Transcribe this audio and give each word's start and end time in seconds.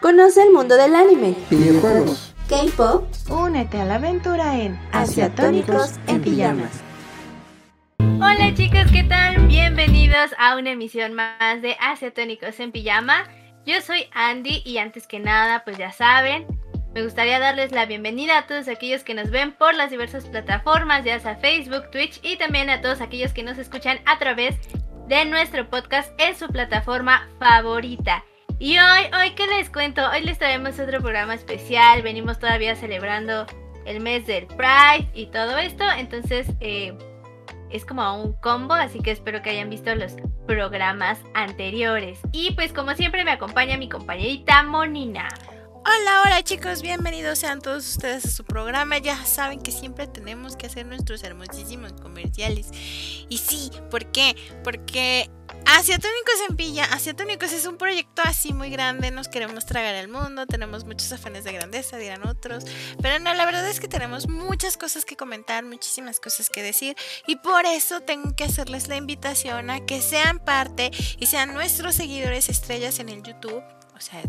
Conoce 0.00 0.44
el 0.44 0.52
mundo 0.52 0.76
del 0.76 0.94
anime, 0.94 1.34
videojuegos, 1.50 2.32
K-pop. 2.48 3.04
Únete 3.30 3.80
a 3.80 3.84
la 3.84 3.96
aventura 3.96 4.56
en 4.56 4.78
Asiatónicos 4.92 5.98
en 6.06 6.22
Pijamas. 6.22 6.84
Hola 7.98 8.54
chicos, 8.54 8.92
¿qué 8.92 9.02
tal? 9.02 9.48
Bienvenidos 9.48 10.30
a 10.38 10.56
una 10.56 10.70
emisión 10.70 11.14
más 11.14 11.62
de 11.62 11.76
Asiatónicos 11.80 12.60
en 12.60 12.70
Pijama. 12.70 13.24
Yo 13.66 13.80
soy 13.80 14.06
Andy 14.12 14.62
y 14.64 14.78
antes 14.78 15.08
que 15.08 15.18
nada, 15.18 15.64
pues 15.64 15.78
ya 15.78 15.90
saben, 15.90 16.46
me 16.94 17.02
gustaría 17.02 17.40
darles 17.40 17.72
la 17.72 17.84
bienvenida 17.84 18.38
a 18.38 18.46
todos 18.46 18.68
aquellos 18.68 19.02
que 19.02 19.14
nos 19.14 19.30
ven 19.32 19.50
por 19.50 19.74
las 19.74 19.90
diversas 19.90 20.26
plataformas, 20.26 21.04
ya 21.04 21.18
sea 21.18 21.34
Facebook, 21.38 21.90
Twitch 21.90 22.20
y 22.22 22.36
también 22.36 22.70
a 22.70 22.80
todos 22.80 23.00
aquellos 23.00 23.32
que 23.32 23.42
nos 23.42 23.58
escuchan 23.58 23.98
a 24.06 24.16
través 24.20 24.54
de 25.08 25.24
nuestro 25.24 25.68
podcast 25.68 26.12
en 26.20 26.36
su 26.36 26.46
plataforma 26.46 27.28
favorita. 27.40 28.24
Y 28.60 28.76
hoy, 28.76 29.04
hoy, 29.16 29.30
¿qué 29.36 29.46
les 29.46 29.70
cuento? 29.70 30.02
Hoy 30.10 30.22
les 30.22 30.36
traemos 30.36 30.80
otro 30.80 31.00
programa 31.00 31.34
especial. 31.34 32.02
Venimos 32.02 32.40
todavía 32.40 32.74
celebrando 32.74 33.46
el 33.86 34.00
mes 34.00 34.26
del 34.26 34.48
Pride 34.48 35.08
y 35.14 35.26
todo 35.26 35.58
esto. 35.58 35.84
Entonces, 35.96 36.48
eh, 36.58 36.92
es 37.70 37.84
como 37.84 38.20
un 38.20 38.32
combo, 38.32 38.74
así 38.74 38.98
que 38.98 39.12
espero 39.12 39.42
que 39.42 39.50
hayan 39.50 39.70
visto 39.70 39.94
los 39.94 40.16
programas 40.48 41.20
anteriores. 41.34 42.18
Y 42.32 42.50
pues 42.54 42.72
como 42.72 42.96
siempre 42.96 43.22
me 43.22 43.30
acompaña 43.30 43.76
mi 43.76 43.88
compañerita 43.88 44.64
Monina. 44.64 45.28
Hola, 45.90 46.22
hola 46.22 46.44
chicos, 46.44 46.82
bienvenidos 46.82 47.38
sean 47.38 47.62
todos 47.62 47.88
ustedes 47.88 48.26
a 48.26 48.30
su 48.30 48.44
programa. 48.44 48.98
Ya 48.98 49.24
saben 49.24 49.62
que 49.62 49.72
siempre 49.72 50.06
tenemos 50.06 50.54
que 50.54 50.66
hacer 50.66 50.84
nuestros 50.84 51.22
hermosísimos 51.22 51.94
comerciales. 51.94 52.68
Y 53.30 53.38
sí, 53.38 53.70
¿por 53.90 54.04
qué? 54.12 54.36
Porque 54.62 55.30
Asiatónicos 55.64 56.34
en 56.50 56.56
Pilla, 56.56 56.84
Asiatónicos 56.84 57.52
es 57.52 57.64
un 57.64 57.78
proyecto 57.78 58.20
así 58.22 58.52
muy 58.52 58.68
grande, 58.68 59.10
nos 59.10 59.28
queremos 59.28 59.64
tragar 59.64 59.94
el 59.94 60.08
mundo, 60.08 60.46
tenemos 60.46 60.84
muchos 60.84 61.10
afanes 61.12 61.44
de 61.44 61.54
grandeza, 61.54 61.96
dirán 61.96 62.26
otros, 62.26 62.64
pero 63.00 63.18
no, 63.18 63.32
la 63.32 63.46
verdad 63.46 63.66
es 63.66 63.80
que 63.80 63.88
tenemos 63.88 64.28
muchas 64.28 64.76
cosas 64.76 65.06
que 65.06 65.16
comentar, 65.16 65.64
muchísimas 65.64 66.20
cosas 66.20 66.50
que 66.50 66.62
decir 66.62 66.96
y 67.26 67.36
por 67.36 67.64
eso 67.64 68.02
tengo 68.02 68.36
que 68.36 68.44
hacerles 68.44 68.88
la 68.88 68.96
invitación 68.96 69.70
a 69.70 69.80
que 69.86 70.02
sean 70.02 70.38
parte 70.38 70.90
y 71.18 71.24
sean 71.26 71.54
nuestros 71.54 71.94
seguidores 71.94 72.50
estrellas 72.50 72.98
en 72.98 73.08
el 73.08 73.22
YouTube, 73.22 73.62
o 73.96 74.00
sea, 74.00 74.22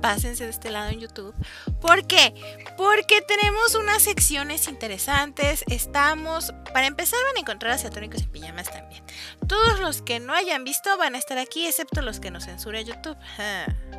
pásense 0.00 0.44
de 0.44 0.50
este 0.50 0.70
lado 0.70 0.90
en 0.90 1.00
YouTube. 1.00 1.34
¿Por 1.80 2.06
qué? 2.06 2.34
Porque 2.76 3.20
tenemos 3.22 3.74
unas 3.74 4.02
secciones 4.02 4.68
interesantes. 4.68 5.64
Estamos, 5.68 6.52
para 6.72 6.86
empezar, 6.86 7.18
van 7.26 7.36
a 7.36 7.40
encontrar 7.40 7.72
a 7.72 7.78
Satónicos 7.78 8.22
en 8.22 8.30
pijamas 8.30 8.70
también. 8.70 9.02
Todos 9.46 9.80
los 9.80 10.02
que 10.02 10.20
no 10.20 10.32
hayan 10.34 10.64
visto 10.64 10.96
van 10.98 11.14
a 11.14 11.18
estar 11.18 11.38
aquí, 11.38 11.66
excepto 11.66 12.02
los 12.02 12.20
que 12.20 12.30
nos 12.30 12.44
censura 12.44 12.80
YouTube. 12.80 13.16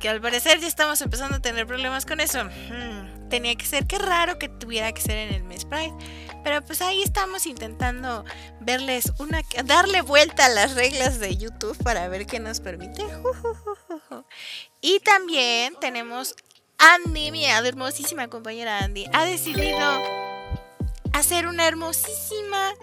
Que 0.00 0.08
al 0.08 0.20
parecer 0.20 0.58
ya 0.60 0.66
estamos 0.66 1.00
empezando 1.00 1.36
a 1.36 1.40
tener 1.40 1.64
problemas 1.64 2.04
con 2.04 2.20
eso. 2.20 2.44
Hmm, 2.44 3.28
tenía 3.28 3.54
que 3.54 3.64
ser, 3.64 3.86
qué 3.86 3.98
raro 3.98 4.36
que 4.38 4.48
tuviera 4.48 4.92
que 4.92 5.00
ser 5.00 5.16
en 5.16 5.34
el 5.34 5.44
mes 5.44 5.64
Pride. 5.64 5.94
Pero 6.44 6.62
pues 6.62 6.82
ahí 6.82 7.02
estamos 7.02 7.46
intentando 7.46 8.24
verles 8.60 9.12
una 9.18 9.40
darle 9.64 10.02
vuelta 10.02 10.46
a 10.46 10.50
las 10.50 10.74
reglas 10.74 11.18
de 11.18 11.36
YouTube 11.36 11.76
para 11.82 12.06
ver 12.08 12.26
qué 12.26 12.38
nos 12.38 12.60
permite. 12.60 13.02
Y 14.86 15.00
también 15.00 15.74
tenemos 15.80 16.36
Andy, 16.76 17.30
mi 17.30 17.46
hermosísima 17.46 18.28
compañera 18.28 18.80
Andy, 18.80 19.06
ha 19.14 19.24
decidido 19.24 19.80
hacer 21.14 21.46
una 21.46 21.66
hermosísima 21.66 22.74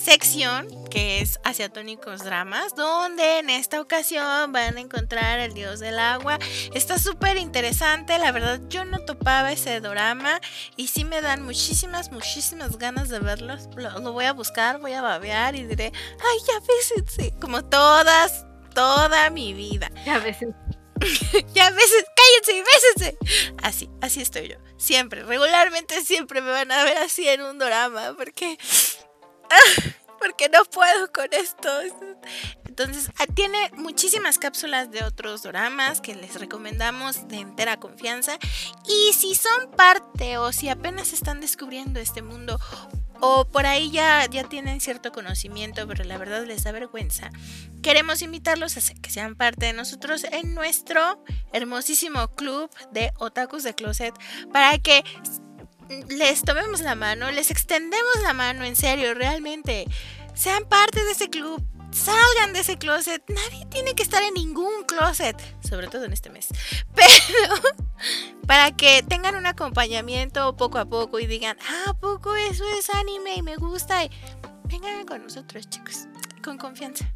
sección 0.00 0.66
que 0.90 1.20
es 1.20 1.38
Asiatónicos 1.44 2.24
Dramas, 2.24 2.74
donde 2.74 3.38
en 3.38 3.50
esta 3.50 3.80
ocasión 3.80 4.50
van 4.52 4.76
a 4.76 4.80
encontrar 4.80 5.38
el 5.38 5.54
dios 5.54 5.78
del 5.78 5.98
agua. 5.98 6.38
Está 6.74 6.98
súper 6.98 7.36
interesante, 7.36 8.18
la 8.18 8.32
verdad 8.32 8.60
yo 8.68 8.84
no 8.84 9.04
topaba 9.04 9.52
ese 9.52 9.80
drama 9.80 10.40
y 10.76 10.88
sí 10.88 11.04
me 11.04 11.20
dan 11.20 11.42
muchísimas, 11.42 12.10
muchísimas 12.10 12.78
ganas 12.78 13.08
de 13.08 13.20
verlo. 13.20 13.56
Lo, 13.76 14.12
voy 14.12 14.24
a 14.24 14.32
buscar, 14.32 14.80
voy 14.80 14.94
a 14.94 15.02
babear 15.02 15.54
y 15.54 15.64
diré, 15.64 15.92
ay, 15.94 16.38
ya 16.46 16.60
ves, 16.60 17.32
como 17.40 17.64
todas, 17.64 18.46
toda 18.74 19.30
mi 19.30 19.52
vida. 19.52 19.90
Ya 20.04 20.18
ves. 20.18 20.38
ya 21.54 21.70
veces, 21.70 22.04
cállense, 22.14 22.64
bésense. 22.64 23.18
Así, 23.62 23.90
así 24.00 24.20
estoy 24.20 24.48
yo. 24.48 24.56
Siempre, 24.76 25.22
regularmente 25.22 26.02
siempre 26.04 26.40
me 26.40 26.50
van 26.50 26.70
a 26.72 26.84
ver 26.84 26.98
así 26.98 27.26
en 27.28 27.42
un 27.42 27.58
drama 27.58 28.14
porque 28.16 28.58
porque 30.20 30.48
no 30.48 30.64
puedo 30.64 31.10
con 31.12 31.26
esto. 31.32 31.68
Entonces, 32.66 33.10
ah, 33.18 33.26
tiene 33.26 33.70
muchísimas 33.74 34.38
cápsulas 34.38 34.90
de 34.90 35.02
otros 35.02 35.42
dramas 35.42 36.00
que 36.00 36.14
les 36.14 36.38
recomendamos 36.38 37.26
de 37.28 37.38
entera 37.38 37.78
confianza. 37.78 38.38
Y 38.86 39.12
si 39.14 39.34
son 39.34 39.70
parte 39.72 40.38
o 40.38 40.52
si 40.52 40.68
apenas 40.68 41.12
están 41.12 41.40
descubriendo 41.40 41.98
este 42.00 42.22
mundo 42.22 42.58
o 43.20 43.46
por 43.46 43.66
ahí 43.66 43.90
ya, 43.90 44.26
ya 44.30 44.44
tienen 44.44 44.80
cierto 44.80 45.12
conocimiento, 45.12 45.86
pero 45.86 46.04
la 46.04 46.16
verdad 46.16 46.44
les 46.46 46.64
da 46.64 46.72
vergüenza, 46.72 47.30
queremos 47.82 48.22
invitarlos 48.22 48.76
a 48.76 48.80
que 48.94 49.10
sean 49.10 49.34
parte 49.36 49.66
de 49.66 49.72
nosotros 49.74 50.24
en 50.24 50.54
nuestro 50.54 51.22
hermosísimo 51.52 52.34
club 52.34 52.70
de 52.92 53.12
Otakus 53.18 53.62
de 53.62 53.74
Closet 53.74 54.14
para 54.52 54.78
que 54.78 55.04
les 56.08 56.42
tomemos 56.42 56.80
la 56.80 56.94
mano, 56.94 57.30
les 57.30 57.50
extendemos 57.50 58.22
la 58.22 58.32
mano, 58.32 58.64
en 58.64 58.76
serio, 58.76 59.14
realmente. 59.14 59.86
Sean 60.34 60.64
parte 60.64 61.04
de 61.04 61.10
ese 61.10 61.28
club, 61.28 61.62
salgan 61.90 62.52
de 62.52 62.60
ese 62.60 62.78
closet. 62.78 63.22
Nadie 63.28 63.66
tiene 63.66 63.94
que 63.94 64.02
estar 64.02 64.22
en 64.22 64.34
ningún 64.34 64.84
closet, 64.84 65.36
sobre 65.62 65.88
todo 65.88 66.04
en 66.04 66.12
este 66.12 66.30
mes. 66.30 66.48
Pero 66.94 67.54
para 68.46 68.70
que 68.72 69.02
tengan 69.02 69.34
un 69.34 69.46
acompañamiento 69.46 70.56
poco 70.56 70.78
a 70.78 70.84
poco 70.84 71.18
y 71.18 71.26
digan, 71.26 71.56
ah, 71.68 71.94
poco 72.00 72.36
eso 72.36 72.64
es 72.78 72.90
anime 72.90 73.34
y 73.36 73.42
me 73.42 73.56
gusta. 73.56 74.02
Vengan 74.64 75.04
con 75.04 75.22
nosotros, 75.24 75.68
chicos, 75.68 76.06
con 76.42 76.56
confianza. 76.56 77.12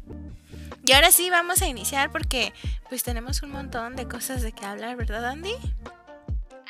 Y 0.85 0.91
ahora 0.91 1.11
sí 1.11 1.29
vamos 1.29 1.61
a 1.61 1.67
iniciar 1.67 2.11
porque 2.11 2.53
pues 2.89 3.03
tenemos 3.03 3.41
un 3.41 3.51
montón 3.51 3.95
de 3.95 4.07
cosas 4.07 4.41
de 4.41 4.51
qué 4.51 4.65
hablar, 4.65 4.95
¿verdad, 4.97 5.25
Andy? 5.25 5.55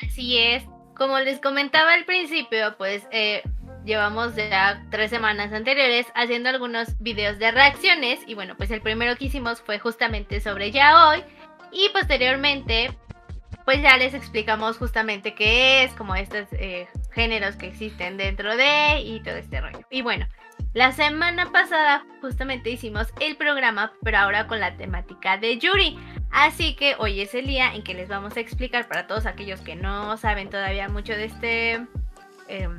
Así 0.00 0.38
es. 0.38 0.62
Como 0.96 1.18
les 1.18 1.40
comentaba 1.40 1.92
al 1.92 2.04
principio, 2.04 2.74
pues 2.78 3.06
eh, 3.10 3.42
llevamos 3.84 4.34
ya 4.34 4.82
tres 4.90 5.10
semanas 5.10 5.52
anteriores 5.52 6.06
haciendo 6.14 6.48
algunos 6.48 6.98
videos 7.00 7.38
de 7.38 7.50
reacciones 7.50 8.20
y 8.26 8.34
bueno, 8.34 8.56
pues 8.56 8.70
el 8.70 8.80
primero 8.80 9.16
que 9.16 9.26
hicimos 9.26 9.60
fue 9.60 9.78
justamente 9.78 10.40
sobre 10.40 10.70
ya 10.70 11.08
hoy 11.08 11.22
y 11.70 11.88
posteriormente 11.90 12.96
pues 13.66 13.82
ya 13.82 13.96
les 13.96 14.14
explicamos 14.14 14.78
justamente 14.78 15.34
qué 15.34 15.82
es, 15.82 15.92
como 15.94 16.14
estos 16.14 16.46
eh, 16.52 16.88
géneros 17.12 17.56
que 17.56 17.66
existen 17.66 18.16
dentro 18.16 18.56
de 18.56 19.00
y 19.00 19.20
todo 19.22 19.34
este 19.34 19.60
rollo. 19.60 19.80
Y 19.90 20.02
bueno, 20.02 20.26
la 20.72 20.92
semana 20.92 21.50
pasada 21.50 22.04
justamente 22.20 22.70
hicimos 22.70 23.08
el 23.20 23.36
programa, 23.36 23.92
pero 24.02 24.18
ahora 24.18 24.46
con 24.46 24.60
la 24.60 24.76
temática 24.76 25.36
de 25.36 25.58
Yuri. 25.58 25.98
Así 26.30 26.74
que 26.74 26.96
hoy 26.98 27.20
es 27.20 27.34
el 27.34 27.46
día 27.46 27.74
en 27.74 27.82
que 27.82 27.94
les 27.94 28.08
vamos 28.08 28.36
a 28.36 28.40
explicar 28.40 28.88
para 28.88 29.06
todos 29.06 29.26
aquellos 29.26 29.60
que 29.60 29.74
no 29.74 30.16
saben 30.16 30.50
todavía 30.50 30.88
mucho 30.88 31.12
de 31.12 31.24
este, 31.24 31.72
em, 32.48 32.78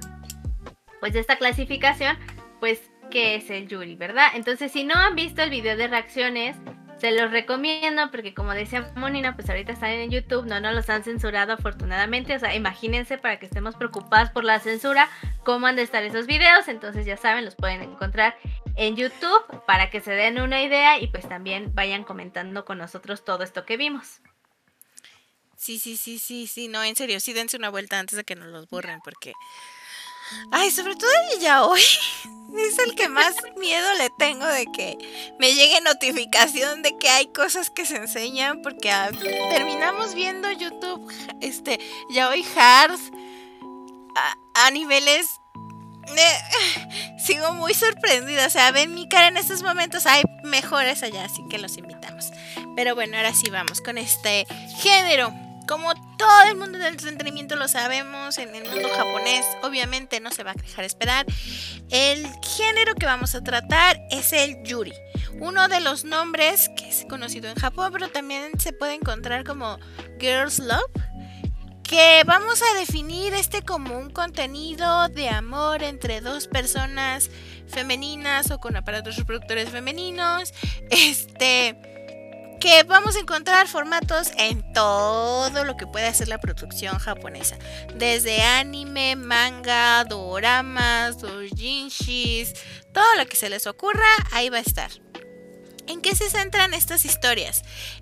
pues 1.00 1.14
de 1.14 1.20
esta 1.20 1.38
clasificación, 1.38 2.18
pues 2.60 2.92
qué 3.10 3.36
es 3.36 3.50
el 3.50 3.68
Yuri, 3.68 3.96
¿verdad? 3.96 4.28
Entonces 4.36 4.72
si 4.72 4.84
no 4.84 4.96
han 4.96 5.16
visto 5.16 5.42
el 5.42 5.50
video 5.50 5.78
de 5.78 5.88
reacciones, 5.88 6.58
se 6.98 7.12
los 7.12 7.32
recomiendo 7.32 8.10
porque 8.12 8.34
como 8.34 8.54
decía 8.54 8.92
Monina, 8.96 9.36
pues 9.36 9.50
ahorita 9.50 9.72
están 9.72 9.92
en 9.92 10.10
YouTube, 10.10 10.46
no 10.46 10.60
nos 10.60 10.74
los 10.74 10.90
han 10.90 11.04
censurado 11.04 11.54
afortunadamente, 11.54 12.36
o 12.36 12.40
sea, 12.40 12.56
imagínense 12.56 13.18
para 13.18 13.38
que 13.40 13.46
estemos 13.46 13.76
preocupadas 13.76 14.32
por 14.32 14.44
la 14.44 14.60
censura, 14.60 15.08
cómo 15.44 15.68
han 15.68 15.76
de 15.76 15.84
estar 15.84 16.04
esos 16.04 16.26
videos, 16.26 16.68
entonces 16.68 17.06
ya 17.06 17.18
saben, 17.18 17.46
los 17.46 17.56
pueden 17.56 17.82
encontrar 17.84 18.36
en 18.78 18.96
YouTube 18.96 19.66
para 19.66 19.90
que 19.90 20.02
se 20.02 20.12
den 20.12 20.40
una 20.40 20.62
idea 20.62 21.00
y 21.00 21.08
pues 21.08 21.28
también 21.28 21.74
vayan 21.74 22.04
comentando 22.04 22.64
con 22.64 22.78
nosotros 22.78 23.26
todo 23.26 23.44
esto 23.44 23.66
que 23.66 23.78
vimos. 23.78 24.22
Sí, 25.58 25.80
sí, 25.80 25.98
sí, 25.98 26.20
sí, 26.20 26.48
sí, 26.48 26.68
no, 26.68 26.84
en 26.84 26.96
serio, 26.96 27.20
sí 27.20 27.34
dense 27.34 27.58
una 27.58 27.70
vuelta 27.70 28.00
antes 28.00 28.16
de 28.16 28.24
que 28.24 28.36
nos 28.36 28.48
los 28.48 28.70
borren 28.70 29.00
porque 29.04 29.34
Ay, 30.52 30.72
sobre 30.72 30.96
todo 30.96 31.10
el 31.34 31.40
ya 31.40 31.66
hoy 31.66 31.82
es 32.58 32.80
el 32.80 32.96
que 32.96 33.08
más 33.08 33.36
miedo 33.58 33.94
le 33.98 34.10
tengo 34.18 34.46
de 34.46 34.66
que 34.66 34.98
me 35.40 35.54
llegue 35.54 35.80
notificación 35.82 36.82
de 36.82 36.98
que 36.98 37.10
hay 37.10 37.28
cosas 37.28 37.70
que 37.70 37.86
se 37.86 37.96
enseñan 37.96 38.62
porque 38.62 38.92
ah, 38.92 39.10
terminamos 39.50 40.14
viendo 40.16 40.52
YouTube 40.52 41.12
este 41.42 41.80
ya 42.10 42.30
hoy 42.30 42.46
hard 42.56 43.00
a, 44.56 44.72
niveles 44.72 45.28
sigo 47.18 47.54
muy 47.54 47.74
sorprendida, 47.74 48.48
o 48.48 48.50
sea, 48.50 48.72
ven 48.72 48.94
mi 48.94 49.08
cara 49.08 49.28
en 49.28 49.38
estos 49.38 49.62
momentos, 49.64 50.06
hay 50.06 50.24
mejores 50.44 51.04
allá, 51.04 51.26
así 51.26 51.42
que 51.50 51.58
los 51.58 51.78
invitamos. 51.78 52.32
Pero 52.76 52.96
bueno, 52.96 53.18
ahora 53.18 53.34
sí 53.34 53.50
vamos 53.50 53.82
con 53.82 53.98
este 53.98 54.46
género 54.82 55.34
como 55.68 55.94
todo 56.18 56.44
el 56.50 56.56
mundo 56.56 56.80
del 56.80 56.94
entretenimiento 56.94 57.56
lo 57.56 57.68
sabemos, 57.68 58.38
en 58.38 58.56
el 58.56 58.70
mundo 58.70 58.88
japonés 58.96 59.46
obviamente 59.64 60.20
no 60.22 60.32
se 60.32 60.44
va 60.44 60.52
a 60.52 60.54
dejar 60.54 60.86
esperar. 60.86 61.26
El 61.90 62.26
género 62.42 62.96
que 62.96 63.06
vamos 63.06 63.36
a 63.36 63.44
tratar 63.44 64.00
es 64.10 64.32
el 64.34 64.64
yuri. 64.64 64.94
uno 65.40 65.68
de 65.68 65.82
los 65.82 66.06
nombres 66.06 66.70
que 66.76 66.90
es 66.90 67.06
conocido 67.08 67.50
en 67.50 67.56
Japón, 67.56 67.90
pero 67.92 68.10
también 68.10 68.58
se 68.60 68.74
puede 68.74 68.94
encontrar 68.94 69.44
como 69.44 69.78
Girls 70.20 70.60
Love, 70.60 70.90
que 71.88 72.24
vamos 72.26 72.62
a 72.62 72.80
definir 72.80 73.34
este 73.34 73.62
como 73.62 73.98
un 73.98 74.10
contenido 74.10 75.08
de 75.08 75.30
amor 75.30 75.84
entre 75.84 76.20
dos 76.20 76.48
personas 76.48 77.30
femeninas 77.68 78.52
o 78.52 78.60
con 78.60 78.76
aparatos 78.76 79.16
reproductores 79.16 79.70
femeninos, 79.70 80.54
este 80.90 81.78
que 82.60 82.84
vamos 82.84 83.16
a 83.16 83.20
encontrar 83.20 83.68
formatos 83.68 84.32
en 84.38 84.74
todo 84.74 85.64
lo 85.64 85.78
que 85.78 85.88
puede 85.88 86.08
hacer 86.08 86.28
la 86.28 86.40
producción 86.40 86.98
japonesa, 86.98 87.58
desde 87.96 88.42
anime, 88.42 89.16
manga, 89.16 90.04
doramas, 90.06 91.20
doujinshis, 91.20 92.54
todo 92.92 93.16
lo 93.18 93.28
que 93.28 93.36
se 93.38 93.50
les 93.50 93.68
ocurra, 93.68 94.08
ahí 94.32 94.50
va 94.50 94.58
a 94.58 94.62
estar. 94.62 94.90
¿En 95.88 96.02
qué 96.02 96.16
se 96.16 96.30
centran 96.30 96.74
estas 96.74 97.06
historias? 97.06 97.62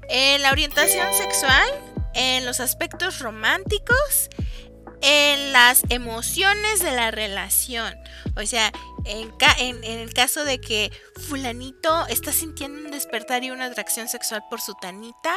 En 0.10 0.42
la 0.42 0.52
orientación 0.52 1.14
sexual, 1.14 1.68
en 2.16 2.46
los 2.46 2.60
aspectos 2.60 3.20
románticos, 3.20 4.30
en 5.02 5.54
las 5.54 5.84
emociones 5.90 6.82
de 6.82 6.92
la 6.92 7.12
relación. 7.12 7.94
O 8.36 8.46
sea, 8.46 8.72
en, 9.06 9.84
el 9.84 10.14
caso 10.14 10.44
de 10.44 10.60
que 10.60 10.92
fulanito 11.28 12.08
está 12.08 12.32
sintiendo 12.32 12.80
un 12.82 12.92
despertar 12.92 13.44
y 13.44 13.52
una 13.52 13.66
atracción 13.66 14.08
sexual 14.08 14.44
por 14.50 14.62
su 14.62 14.74
tanita, 14.76 15.36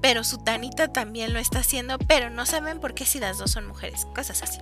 pero 0.00 0.24
su 0.24 0.42
tanita 0.42 0.92
también 0.92 1.32
lo 1.32 1.38
está 1.38 1.60
haciendo, 1.60 1.98
pero 1.98 2.30
no 2.30 2.46
saben 2.46 2.80
por 2.80 2.94
qué 2.94 3.04
si 3.04 3.20
las 3.20 3.38
dos 3.38 3.50
son 3.50 3.66
mujeres, 3.66 4.06
cosas 4.14 4.42
así. 4.42 4.60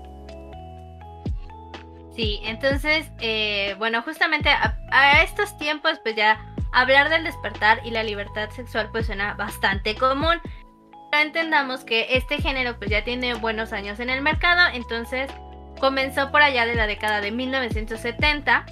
Sí, 2.14 2.40
entonces, 2.42 3.10
eh, 3.20 3.74
bueno, 3.78 4.02
justamente 4.02 4.50
a, 4.50 5.22
estos 5.22 5.56
tiempos, 5.56 6.00
pues 6.02 6.16
ya 6.16 6.44
hablar 6.72 7.08
del 7.08 7.24
despertar 7.24 7.80
y 7.84 7.90
la 7.90 8.02
libertad 8.02 8.50
sexual 8.50 8.90
pues 8.90 9.06
suena 9.06 9.34
bastante 9.34 9.94
común. 9.94 10.40
Entendamos 11.12 11.84
que 11.84 12.16
este 12.16 12.38
género 12.38 12.78
pues 12.78 12.90
ya 12.90 13.04
tiene 13.04 13.34
buenos 13.34 13.72
años 13.72 13.98
en 14.00 14.10
el 14.10 14.22
mercado, 14.22 14.60
entonces 14.72 15.30
comenzó 15.80 16.30
por 16.30 16.42
allá 16.42 16.66
de 16.66 16.74
la 16.74 16.86
década 16.86 17.20
de 17.20 17.32
1970 17.32 18.66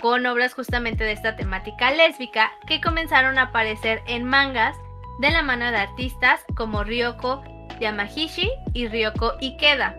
con 0.00 0.24
obras 0.26 0.54
justamente 0.54 1.04
de 1.04 1.12
esta 1.12 1.36
temática 1.36 1.90
lésbica 1.90 2.52
que 2.66 2.80
comenzaron 2.80 3.38
a 3.38 3.44
aparecer 3.44 4.02
en 4.06 4.24
mangas 4.24 4.76
de 5.18 5.30
la 5.30 5.42
mano 5.42 5.70
de 5.70 5.76
artistas 5.76 6.40
como 6.56 6.84
Ryoko 6.84 7.42
Yamahishi 7.80 8.50
y 8.72 8.88
Ryoko 8.88 9.34
Ikeda. 9.40 9.96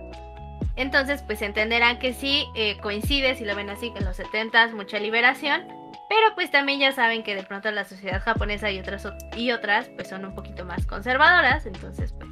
Entonces, 0.76 1.22
pues 1.22 1.42
entenderán 1.42 2.00
que 2.00 2.14
sí 2.14 2.48
eh, 2.56 2.78
coincide, 2.82 3.36
si 3.36 3.46
lo 3.46 3.56
ven 3.56 3.70
así, 3.70 3.92
que 3.92 4.00
en 4.00 4.06
los 4.06 4.20
70s 4.20 4.74
mucha 4.74 4.98
liberación, 5.00 5.68
pero 6.12 6.36
pues 6.36 6.52
también 6.52 6.78
ya 6.78 6.92
saben 6.92 7.24
que 7.24 7.36
de 7.36 7.44
pronto 7.44 7.72
la 7.72 7.86
sociedad 7.86 8.22
japonesa 8.22 8.70
y 8.70 8.82
otras, 8.82 9.08
y 9.38 9.52
otras 9.52 9.88
pues 9.96 10.10
son 10.10 10.26
un 10.26 10.36
poquito 10.36 10.66
más 10.66 10.86
conservadoras, 10.86 11.66
entonces 11.66 12.12
pues 12.12 12.30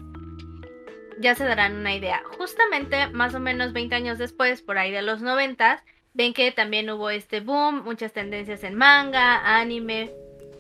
ya 1.21 1.33
se 1.33 1.45
darán 1.45 1.77
una 1.77 1.95
idea. 1.95 2.21
Justamente 2.37 3.07
más 3.07 3.33
o 3.35 3.39
menos 3.39 3.71
20 3.71 3.95
años 3.95 4.17
después, 4.17 4.61
por 4.61 4.77
ahí 4.77 4.91
de 4.91 5.01
los 5.01 5.21
90, 5.21 5.81
ven 6.13 6.33
que 6.33 6.51
también 6.51 6.89
hubo 6.89 7.09
este 7.09 7.39
boom, 7.39 7.85
muchas 7.85 8.11
tendencias 8.11 8.65
en 8.65 8.75
manga, 8.75 9.57
anime, 9.57 10.11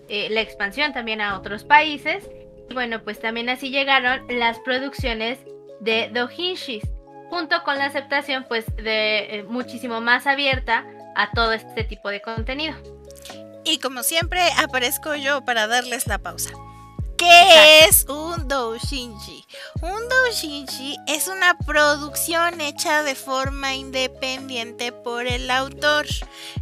eh, 0.07 0.29
la 0.29 0.39
expansión 0.39 0.93
también 0.93 1.19
a 1.19 1.37
otros 1.37 1.65
países. 1.65 2.25
Y 2.69 2.73
bueno, 2.73 3.03
pues 3.03 3.19
también 3.19 3.49
así 3.49 3.69
llegaron 3.69 4.27
las 4.29 4.59
producciones 4.59 5.39
de 5.81 6.09
doujinshis, 6.13 6.87
junto 7.29 7.63
con 7.63 7.79
la 7.79 7.87
aceptación 7.87 8.45
pues 8.47 8.65
de 8.77 9.39
eh, 9.39 9.43
muchísimo 9.43 9.99
más 9.99 10.25
abierta 10.25 10.85
a 11.17 11.31
todo 11.31 11.51
este 11.51 11.83
tipo 11.83 12.07
de 12.07 12.21
contenido. 12.21 12.77
Y 13.69 13.77
como 13.77 14.01
siempre 14.01 14.41
aparezco 14.57 15.13
yo 15.13 15.45
para 15.45 15.67
darles 15.67 16.07
la 16.07 16.17
pausa. 16.17 16.49
¿Qué 17.19 17.83
es 17.83 18.05
un 18.07 18.47
doujinshi? 18.47 19.45
Un 19.81 20.07
doujinshi 20.07 20.95
es 21.05 21.27
una 21.27 21.57
producción 21.57 22.61
hecha 22.61 23.03
de 23.03 23.13
forma 23.13 23.75
independiente 23.75 24.93
por 24.93 25.27
el 25.27 25.51
autor. 25.51 26.05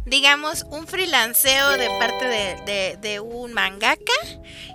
Digamos, 0.04 0.64
un 0.64 0.88
freelanceo 0.88 1.70
de 1.70 1.88
parte 2.00 2.26
de, 2.26 2.96
de, 3.00 3.20
un 3.20 3.52
mangaka. 3.52 4.12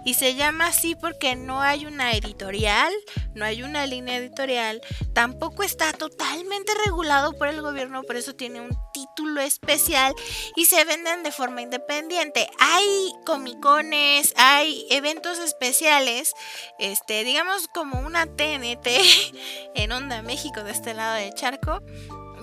Y 0.06 0.14
se 0.14 0.36
llama 0.36 0.68
así 0.68 0.96
porque 0.96 1.36
no 1.36 1.62
hay 1.62 1.86
una 1.86 2.14
editorial, 2.14 2.94
no 3.36 3.44
hay 3.44 3.64
una 3.64 3.86
línea 3.86 4.18
editorial. 4.18 4.82
Tampoco 5.14 5.64
está 5.64 5.92
totalmente 5.92 6.72
regulado 6.86 7.38
por 7.38 7.48
el 7.48 7.62
gobierno, 7.62 8.04
por 8.04 8.16
eso 8.16 8.36
tiene 8.36 8.62
un 8.62 8.78
título 8.94 9.42
especial. 9.42 10.14
Y 10.56 10.66
se 10.66 10.86
venden 10.86 11.24
de 11.24 11.32
forma 11.32 11.62
independiente. 11.62 12.50
Hay 12.60 13.14
comicones, 13.26 14.34
hay 14.38 14.86
eventos 14.90 15.40
especiales 15.40 15.73
este, 16.80 17.24
digamos 17.24 17.68
como 17.74 18.00
una 18.00 18.26
TNT 18.26 18.88
en 19.76 19.92
Onda 19.92 20.22
México 20.22 20.64
de 20.64 20.72
este 20.72 20.94
lado 20.94 21.16
del 21.16 21.34
charco, 21.34 21.82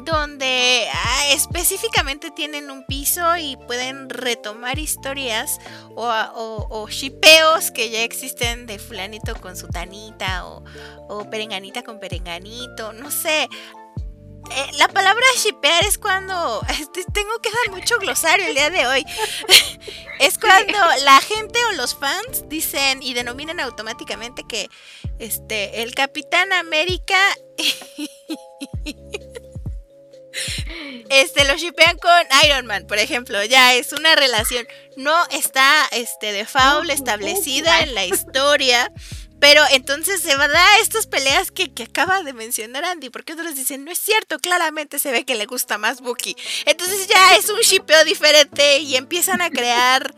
donde 0.04 0.88
ah, 0.92 1.28
específicamente 1.32 2.30
tienen 2.30 2.70
un 2.70 2.84
piso 2.86 3.36
y 3.36 3.56
pueden 3.56 4.08
retomar 4.08 4.78
historias 4.78 5.58
o, 5.94 6.66
o, 6.70 6.88
shipeos 6.88 7.70
que 7.70 7.90
ya 7.90 8.02
existen 8.02 8.66
de 8.66 8.78
fulanito 8.78 9.34
con 9.36 9.56
su 9.56 9.68
tanita 9.68 10.46
o, 10.46 10.64
o 11.08 11.28
perenganita 11.28 11.82
con 11.82 12.00
perenganito, 12.00 12.92
no 12.92 13.10
sé, 13.10 13.48
eh, 14.50 14.70
la 14.78 14.88
palabra 14.88 15.24
shipear 15.36 15.84
es 15.84 15.98
cuando. 15.98 16.62
Este, 16.80 17.04
tengo 17.12 17.38
que 17.40 17.50
dar 17.50 17.76
mucho 17.76 17.98
glosario 17.98 18.46
el 18.46 18.54
día 18.54 18.70
de 18.70 18.86
hoy. 18.86 19.04
es 20.18 20.38
cuando 20.38 20.78
la 21.04 21.20
gente 21.20 21.58
o 21.66 21.72
los 21.72 21.94
fans 21.94 22.48
dicen 22.48 23.02
y 23.02 23.12
denominan 23.14 23.60
automáticamente 23.60 24.44
que 24.48 24.68
este 25.18 25.82
el 25.82 25.94
Capitán 25.94 26.52
América. 26.52 27.16
este 31.10 31.44
lo 31.44 31.56
shipean 31.56 31.98
con 31.98 32.26
Iron 32.44 32.66
Man, 32.66 32.86
por 32.86 32.98
ejemplo, 32.98 33.42
ya 33.44 33.74
es 33.74 33.92
una 33.92 34.14
relación 34.16 34.66
no 34.96 35.26
está 35.30 35.86
este 35.92 36.32
de 36.32 36.44
faul 36.44 36.90
establecida 36.90 37.80
en 37.80 37.94
la 37.94 38.04
historia, 38.04 38.92
pero 39.40 39.62
entonces 39.72 40.20
se 40.20 40.36
va 40.36 40.44
a 40.44 40.48
dar 40.48 40.80
estas 40.80 41.06
peleas 41.06 41.50
que, 41.50 41.72
acaba 41.82 42.22
de 42.22 42.32
mencionar 42.32 42.84
Andy, 42.84 43.10
porque 43.10 43.32
otros 43.32 43.56
dicen, 43.56 43.84
no 43.84 43.90
es 43.90 43.98
cierto, 43.98 44.38
claramente 44.38 44.98
se 44.98 45.10
ve 45.10 45.24
que 45.24 45.34
le 45.34 45.46
gusta 45.46 45.78
más 45.78 46.00
Bucky. 46.00 46.36
Entonces 46.66 47.08
ya 47.08 47.36
es 47.36 47.48
un 47.48 47.60
shipeo 47.60 48.04
diferente 48.04 48.78
y 48.78 48.96
empiezan 48.96 49.40
a 49.40 49.50
crear 49.50 50.14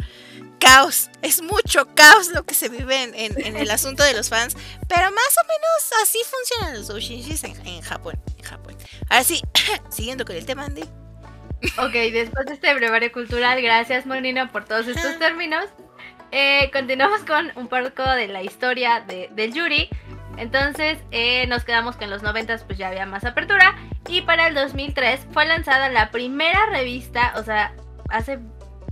caos. 0.59 1.09
Es 1.23 1.41
mucho 1.41 1.87
caos 1.95 2.29
lo 2.29 2.45
que 2.45 2.55
se 2.55 2.69
vive 2.69 3.03
en, 3.03 3.57
el 3.57 3.71
asunto 3.71 4.03
de 4.03 4.13
los 4.13 4.29
fans, 4.29 4.57
pero 4.89 5.11
más 5.11 5.37
o 5.39 5.47
menos 5.47 6.03
así 6.03 6.19
funcionan 6.29 6.79
los 6.79 6.89
doujinshis 6.89 7.45
en, 7.45 7.67
en 7.67 7.81
Japón. 7.81 8.21
En 8.39 8.45
Japón. 8.45 8.77
Ahora 9.09 9.25
sí, 9.25 9.41
siguiendo 9.91 10.25
con 10.25 10.37
el 10.37 10.45
tema, 10.45 10.65
Andy. 10.65 10.83
Ok, 11.79 11.93
después 11.93 12.47
de 12.47 12.55
este 12.55 12.75
brevario 12.75 13.13
cultural, 13.13 13.63
gracias 13.63 14.05
Molina 14.05 14.51
por 14.51 14.65
todos 14.65 14.89
estos 14.89 15.17
términos. 15.21 15.67
Eh, 16.35 16.71
continuamos 16.73 17.21
con 17.25 17.53
un 17.57 17.69
poco 17.69 18.03
de 18.03 18.27
la 18.27 18.43
historia 18.43 19.05
de, 19.07 19.29
del 19.33 19.53
Yuri. 19.53 19.91
Entonces 20.39 20.99
eh, 21.11 21.47
nos 21.47 21.63
quedamos 21.65 21.97
que 21.97 22.05
en 22.05 22.11
los 22.11 22.23
90 22.23 22.57
pues 22.67 22.79
ya 22.79 22.89
había 22.89 23.05
más 23.05 23.25
apertura. 23.25 23.77
Y 24.09 24.23
para 24.23 24.49
el 24.49 24.55
2003 24.55 25.27
fue 25.31 25.45
lanzada 25.45 25.91
la 25.91 26.11
primera 26.11 26.67
revista, 26.71 27.35
o 27.37 27.45
sea, 27.45 27.75
hace 28.09 28.39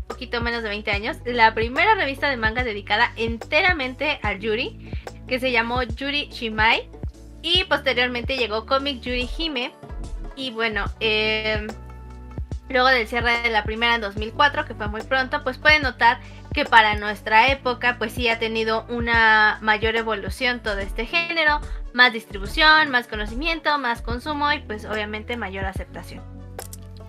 poquito 0.06 0.42
menos 0.42 0.62
de 0.62 0.68
20 0.68 0.90
años, 0.90 1.16
la 1.24 1.54
primera 1.54 1.94
revista 1.94 2.28
de 2.28 2.36
manga 2.36 2.62
dedicada 2.62 3.12
enteramente 3.16 4.18
al 4.22 4.38
Yuri, 4.40 4.92
que 5.26 5.40
se 5.40 5.50
llamó 5.50 5.82
Yuri 5.82 6.28
Shimai. 6.30 6.88
Y 7.42 7.64
posteriormente 7.64 8.36
llegó 8.36 8.66
Comic 8.66 9.00
Yuri 9.00 9.26
Hime. 9.38 9.72
Y 10.36 10.50
bueno, 10.50 10.84
eh, 11.00 11.66
luego 12.68 12.88
del 12.88 13.06
cierre 13.08 13.40
de 13.40 13.48
la 13.48 13.64
primera 13.64 13.94
en 13.94 14.02
2004, 14.02 14.66
que 14.66 14.74
fue 14.74 14.88
muy 14.88 15.00
pronto, 15.00 15.42
pues 15.42 15.56
pueden 15.56 15.80
notar 15.80 16.20
que 16.52 16.64
para 16.64 16.96
nuestra 16.96 17.48
época 17.48 17.96
pues 17.98 18.12
sí 18.12 18.28
ha 18.28 18.38
tenido 18.38 18.84
una 18.88 19.58
mayor 19.60 19.96
evolución 19.96 20.60
todo 20.60 20.78
este 20.78 21.06
género, 21.06 21.60
más 21.92 22.12
distribución, 22.12 22.90
más 22.90 23.06
conocimiento, 23.06 23.78
más 23.78 24.02
consumo 24.02 24.52
y 24.52 24.60
pues 24.60 24.84
obviamente 24.84 25.36
mayor 25.36 25.64
aceptación. 25.64 26.39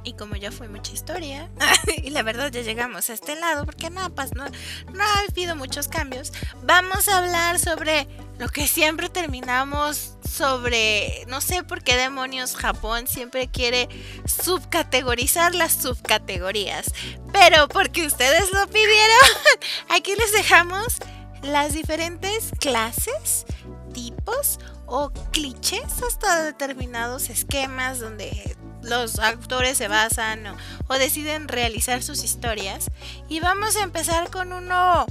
Y 0.04 0.14
como 0.14 0.36
ya 0.36 0.52
fue 0.52 0.68
mucha 0.68 0.94
historia, 0.94 1.50
y 2.04 2.10
la 2.10 2.24
verdad 2.24 2.52
ya 2.52 2.62
llegamos 2.62 3.10
a 3.10 3.14
este 3.14 3.36
lado, 3.36 3.66
porque 3.66 3.90
no, 3.90 4.10
pues 4.14 4.34
no, 4.34 4.46
no 4.94 5.04
ha 5.04 5.20
habido 5.30 5.56
muchos 5.56 5.88
cambios, 5.88 6.34
vamos 6.64 7.08
a 7.08 7.20
hablar 7.20 7.60
sobre 7.60 8.08
lo 8.40 8.50
que 8.50 8.68
siempre 8.68 9.10
terminamos 9.10 10.16
sobre, 10.28 11.26
no 11.28 11.42
sé 11.42 11.64
por 11.64 11.84
qué 11.84 11.96
demonios 11.96 12.56
Japón 12.56 13.06
siempre 13.06 13.48
quiere 13.48 13.90
subcategorizar 14.26 15.54
las 15.54 15.74
subcategorías, 15.74 16.92
pero 17.32 17.68
porque 17.68 18.06
ustedes 18.06 18.52
lo 18.52 18.66
pidieron, 18.68 19.18
aquí 19.90 20.16
les 20.16 20.32
dejamos 20.34 20.98
las 21.44 21.74
diferentes 21.74 22.52
clases, 22.60 23.46
tipos 23.94 24.60
o 24.88 25.12
clichés 25.32 26.02
hasta 26.06 26.44
determinados 26.44 27.30
esquemas 27.30 28.00
donde 28.00 28.56
los 28.84 29.20
autores 29.20 29.78
se 29.78 29.88
basan 29.88 30.56
o, 30.88 30.94
deciden 30.96 31.48
realizar 31.48 32.04
sus 32.04 32.24
historias. 32.24 32.92
Y 33.30 33.40
vamos 33.40 33.76
a 33.78 33.84
empezar 33.84 34.30
con 34.30 34.54
uno, 34.54 35.06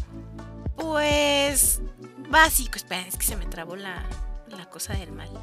pues, 0.77 1.81
básico. 2.29 2.77
Esperen, 2.77 3.07
es 3.07 3.17
que 3.17 3.27
se 3.27 3.37
me 3.37 3.47
trabó 3.47 3.77
la, 3.77 4.05
la 4.49 4.67
cosa 4.67 4.95
del 4.95 5.13
mal. 5.13 5.31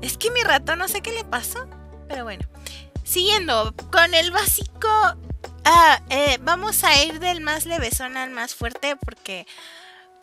Es 0.00 0.16
que 0.16 0.30
mi 0.30 0.42
ratón 0.42 0.78
no 0.78 0.88
sé 0.88 1.02
qué 1.02 1.12
le 1.12 1.24
pasó, 1.24 1.68
pero 2.08 2.24
bueno. 2.24 2.46
Siguiendo 3.04 3.74
con 3.90 4.14
el 4.14 4.30
básico, 4.30 4.88
ah, 5.64 6.00
eh, 6.10 6.38
vamos 6.40 6.84
a 6.84 7.02
ir 7.02 7.18
del 7.18 7.40
más 7.40 7.66
levesón 7.66 8.16
al 8.16 8.30
más 8.30 8.54
fuerte 8.54 8.96
porque, 8.96 9.46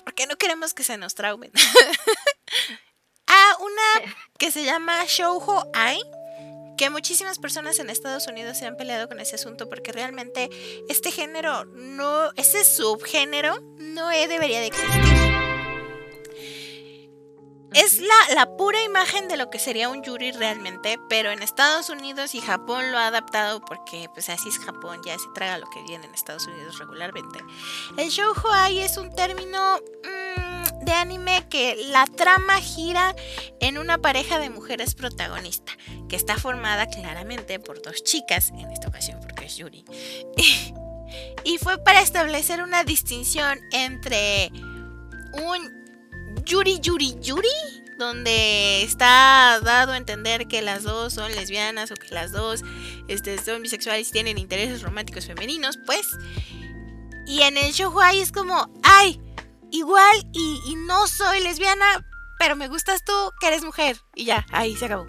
porque 0.03 0.25
no 0.25 0.35
queremos 0.37 0.73
que 0.73 0.83
se 0.83 0.97
nos 0.97 1.15
traumen. 1.15 1.51
a 3.27 3.57
una 3.61 4.13
que 4.37 4.51
se 4.51 4.63
llama 4.63 5.03
Shoujo 5.05 5.69
Ai, 5.73 5.99
que 6.77 6.89
muchísimas 6.89 7.39
personas 7.39 7.79
en 7.79 7.89
Estados 7.89 8.27
Unidos 8.27 8.57
se 8.57 8.67
han 8.67 8.77
peleado 8.77 9.07
con 9.07 9.19
ese 9.19 9.35
asunto 9.35 9.67
porque 9.67 9.91
realmente 9.91 10.49
este 10.89 11.11
género 11.11 11.65
no, 11.65 12.31
ese 12.35 12.63
subgénero 12.63 13.59
no 13.77 14.09
debería 14.09 14.59
de 14.59 14.67
existir. 14.67 15.03
Es 17.73 17.99
la, 17.99 18.33
la, 18.33 18.57
pura 18.57 18.81
imagen 18.81 19.27
de 19.27 19.37
lo 19.37 19.49
que 19.49 19.59
sería 19.59 19.89
un 19.89 20.01
yuri 20.01 20.31
realmente, 20.31 20.97
pero 21.09 21.31
en 21.31 21.43
Estados 21.43 21.89
Unidos 21.89 22.33
y 22.33 22.41
Japón 22.41 22.91
lo 22.91 22.97
ha 22.97 23.07
adaptado 23.07 23.59
porque 23.59 24.09
pues 24.13 24.29
así 24.29 24.49
es 24.49 24.57
Japón, 24.57 25.01
ya 25.05 25.19
se 25.19 25.27
traga 25.35 25.57
lo 25.57 25.69
que 25.69 25.83
viene 25.83 26.05
en 26.05 26.13
Estados 26.13 26.47
Unidos 26.47 26.79
regularmente. 26.79 27.39
El 27.97 28.09
shoujo 28.09 28.49
ai 28.51 28.79
es 28.79 28.97
un 28.97 29.13
término 29.13 29.79
mmm, 30.03 30.46
de 30.81 30.91
anime 30.91 31.45
que 31.49 31.75
la 31.89 32.05
trama 32.05 32.59
gira 32.61 33.15
en 33.59 33.77
una 33.77 33.97
pareja 33.97 34.39
de 34.39 34.49
mujeres 34.49 34.95
protagonista, 34.95 35.73
que 36.09 36.15
está 36.15 36.37
formada 36.37 36.87
claramente 36.87 37.59
por 37.59 37.81
dos 37.81 38.03
chicas, 38.03 38.49
en 38.49 38.71
esta 38.71 38.87
ocasión 38.87 39.19
porque 39.19 39.45
es 39.45 39.57
yuri. 39.57 39.85
y 41.43 41.57
fue 41.57 41.77
para 41.83 42.01
establecer 42.01 42.61
una 42.61 42.83
distinción 42.83 43.59
entre 43.71 44.51
un 45.33 45.77
Yuri 46.45 46.79
Yuri 46.79 47.17
Yuri, 47.21 47.49
donde 47.97 48.83
está 48.83 49.59
dado 49.63 49.93
a 49.93 49.97
entender 49.97 50.47
que 50.47 50.61
las 50.61 50.83
dos 50.83 51.13
son 51.13 51.31
lesbianas 51.31 51.91
o 51.91 51.95
que 51.95 52.13
las 52.13 52.31
dos 52.31 52.63
este, 53.07 53.37
son 53.43 53.61
bisexuales 53.61 54.09
y 54.09 54.11
tienen 54.11 54.37
intereses 54.37 54.81
románticos 54.81 55.25
femeninos, 55.25 55.77
pues. 55.85 56.07
Y 57.25 57.41
en 57.41 57.57
el 57.57 57.73
show 57.73 57.93
es 58.13 58.31
como, 58.31 58.71
ay, 58.83 59.19
igual 59.77 60.15
y, 60.33 60.61
y, 60.65 60.75
no 60.75 61.07
soy 61.07 61.41
lesbiana, 61.41 62.05
pero 62.39 62.55
me 62.55 62.67
gustas 62.67 63.03
tú 63.03 63.13
que 63.39 63.47
eres 63.47 63.63
mujer. 63.63 63.97
Y 64.15 64.25
ya, 64.25 64.45
ahí 64.51 64.75
se 64.75 64.85
acabó. 64.85 65.07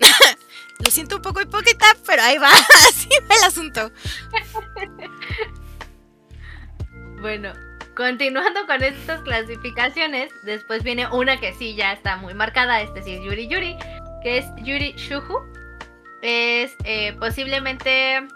Lo 0.84 0.90
siento 0.90 1.16
un 1.16 1.22
poco 1.22 1.40
hipócrita, 1.40 1.86
pero 2.06 2.22
ahí 2.22 2.38
va, 2.38 2.50
así 2.88 3.08
va 3.28 3.36
el 3.36 3.44
asunto. 3.44 3.92
bueno, 7.20 7.52
Continuando 8.00 8.66
con 8.66 8.82
estas 8.82 9.20
clasificaciones, 9.20 10.32
después 10.44 10.82
viene 10.82 11.06
una 11.08 11.38
que 11.38 11.52
sí 11.52 11.74
ya 11.74 11.92
está 11.92 12.16
muy 12.16 12.32
marcada, 12.32 12.80
este 12.80 13.02
sí 13.02 13.16
es 13.16 13.22
Yuri 13.22 13.46
Yuri, 13.46 13.76
que 14.22 14.38
es 14.38 14.46
Yuri 14.62 14.92
Shuhu. 14.92 15.40
Es 16.22 16.74
eh, 16.84 17.14
posiblemente 17.20 18.26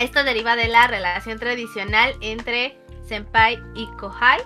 esto 0.00 0.24
deriva 0.24 0.56
de 0.56 0.66
la 0.66 0.88
relación 0.88 1.38
tradicional 1.38 2.16
entre 2.20 2.76
senpai 3.06 3.62
y 3.76 3.86
kohai. 3.98 4.40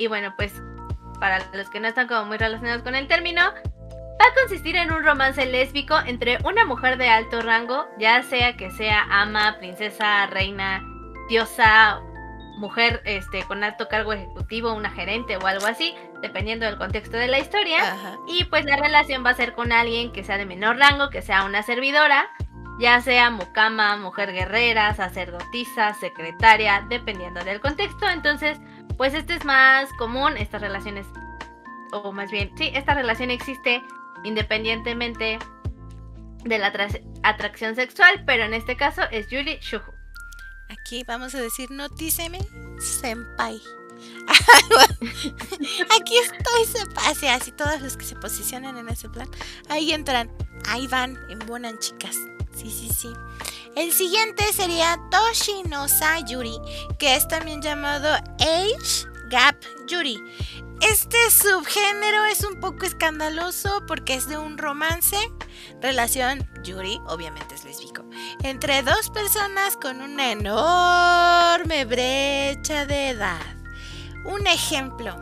Y 0.00 0.06
bueno, 0.06 0.32
pues 0.34 0.54
para 1.20 1.44
los 1.52 1.68
que 1.68 1.78
no 1.78 1.86
están 1.86 2.08
como 2.08 2.24
muy 2.24 2.38
relacionados 2.38 2.82
con 2.82 2.94
el 2.94 3.06
término, 3.06 3.42
va 3.42 4.24
a 4.24 4.34
consistir 4.40 4.74
en 4.76 4.90
un 4.90 5.04
romance 5.04 5.44
lésbico 5.44 5.94
entre 6.06 6.38
una 6.42 6.64
mujer 6.64 6.96
de 6.96 7.10
alto 7.10 7.42
rango, 7.42 7.86
ya 7.98 8.22
sea 8.22 8.56
que 8.56 8.70
sea 8.70 9.06
ama, 9.10 9.58
princesa, 9.58 10.26
reina, 10.26 10.82
diosa 11.28 12.00
mujer 12.56 13.02
este, 13.04 13.42
con 13.42 13.62
alto 13.62 13.88
cargo 13.88 14.14
ejecutivo, 14.14 14.72
una 14.72 14.90
gerente 14.90 15.36
o 15.36 15.46
algo 15.46 15.66
así, 15.66 15.94
dependiendo 16.22 16.64
del 16.64 16.78
contexto 16.78 17.18
de 17.18 17.28
la 17.28 17.38
historia. 17.38 17.92
Ajá. 17.92 18.16
Y 18.26 18.44
pues 18.44 18.64
la 18.64 18.76
relación 18.76 19.22
va 19.22 19.30
a 19.30 19.34
ser 19.34 19.52
con 19.52 19.70
alguien 19.70 20.12
que 20.12 20.24
sea 20.24 20.38
de 20.38 20.46
menor 20.46 20.78
rango, 20.78 21.10
que 21.10 21.20
sea 21.20 21.44
una 21.44 21.62
servidora, 21.62 22.30
ya 22.78 23.02
sea 23.02 23.28
mucama, 23.28 23.98
mujer 23.98 24.32
guerrera, 24.32 24.94
sacerdotisa, 24.94 25.92
secretaria, 25.92 26.86
dependiendo 26.88 27.44
del 27.44 27.60
contexto. 27.60 28.08
Entonces, 28.08 28.58
pues 29.00 29.14
este 29.14 29.34
es 29.34 29.46
más 29.46 29.88
común, 29.94 30.36
estas 30.36 30.60
relaciones, 30.60 31.06
o 31.90 32.12
más 32.12 32.30
bien, 32.30 32.52
sí, 32.58 32.70
esta 32.74 32.92
relación 32.92 33.30
existe 33.30 33.82
independientemente 34.24 35.38
de 36.44 36.58
la 36.58 36.70
atracción 37.22 37.76
sexual, 37.76 38.22
pero 38.26 38.44
en 38.44 38.52
este 38.52 38.76
caso 38.76 39.00
es 39.10 39.26
Yuri 39.28 39.58
Shuhu. 39.62 39.90
Aquí 40.68 41.02
vamos 41.08 41.34
a 41.34 41.40
decir 41.40 41.70
notíceme, 41.70 42.40
senpai. 42.78 43.58
Aquí 45.98 46.18
estoy, 46.18 46.66
senpai. 46.66 47.30
Así, 47.30 47.52
todos 47.52 47.80
los 47.80 47.96
que 47.96 48.04
se 48.04 48.16
posicionan 48.16 48.76
en 48.76 48.90
ese 48.90 49.08
plan. 49.08 49.30
Ahí 49.70 49.92
entran. 49.92 50.30
Ahí 50.68 50.86
van, 50.88 51.18
embonan 51.30 51.78
chicas. 51.78 52.16
Sí, 52.54 52.70
sí, 52.70 52.90
sí. 52.90 53.08
El 53.76 53.92
siguiente 53.92 54.42
sería 54.52 54.98
Toshi 55.10 55.62
no 55.68 55.88
Sayuri, 55.88 56.58
que 56.98 57.14
es 57.14 57.28
también 57.28 57.62
llamado 57.62 58.08
Age 58.40 59.06
Gap 59.30 59.56
Yuri. 59.86 60.18
Este 60.80 61.30
subgénero 61.30 62.24
es 62.24 62.42
un 62.42 62.58
poco 62.58 62.84
escandaloso 62.84 63.84
porque 63.86 64.14
es 64.14 64.26
de 64.28 64.38
un 64.38 64.58
romance, 64.58 65.16
relación, 65.80 66.48
Yuri 66.64 67.00
obviamente 67.06 67.54
es 67.54 67.64
lésbico, 67.64 68.02
entre 68.42 68.82
dos 68.82 69.10
personas 69.10 69.76
con 69.76 70.00
una 70.00 70.32
enorme 70.32 71.84
brecha 71.84 72.86
de 72.86 73.10
edad. 73.10 73.40
Un 74.24 74.46
ejemplo, 74.48 75.16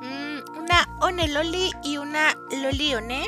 mm, 0.00 0.58
una 0.58 0.88
Oneloli 1.02 1.70
y 1.84 1.98
una 1.98 2.34
Lolione, 2.50 3.26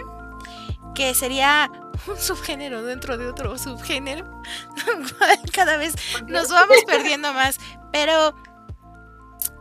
que 0.95 1.15
sería 1.15 1.71
un 2.07 2.19
subgénero 2.19 2.83
dentro 2.83 3.17
de 3.17 3.27
otro 3.27 3.57
subgénero. 3.59 4.43
Cada 5.53 5.77
vez 5.77 5.95
nos 6.27 6.49
vamos 6.49 6.85
perdiendo 6.87 7.33
más, 7.33 7.59
pero 7.93 8.35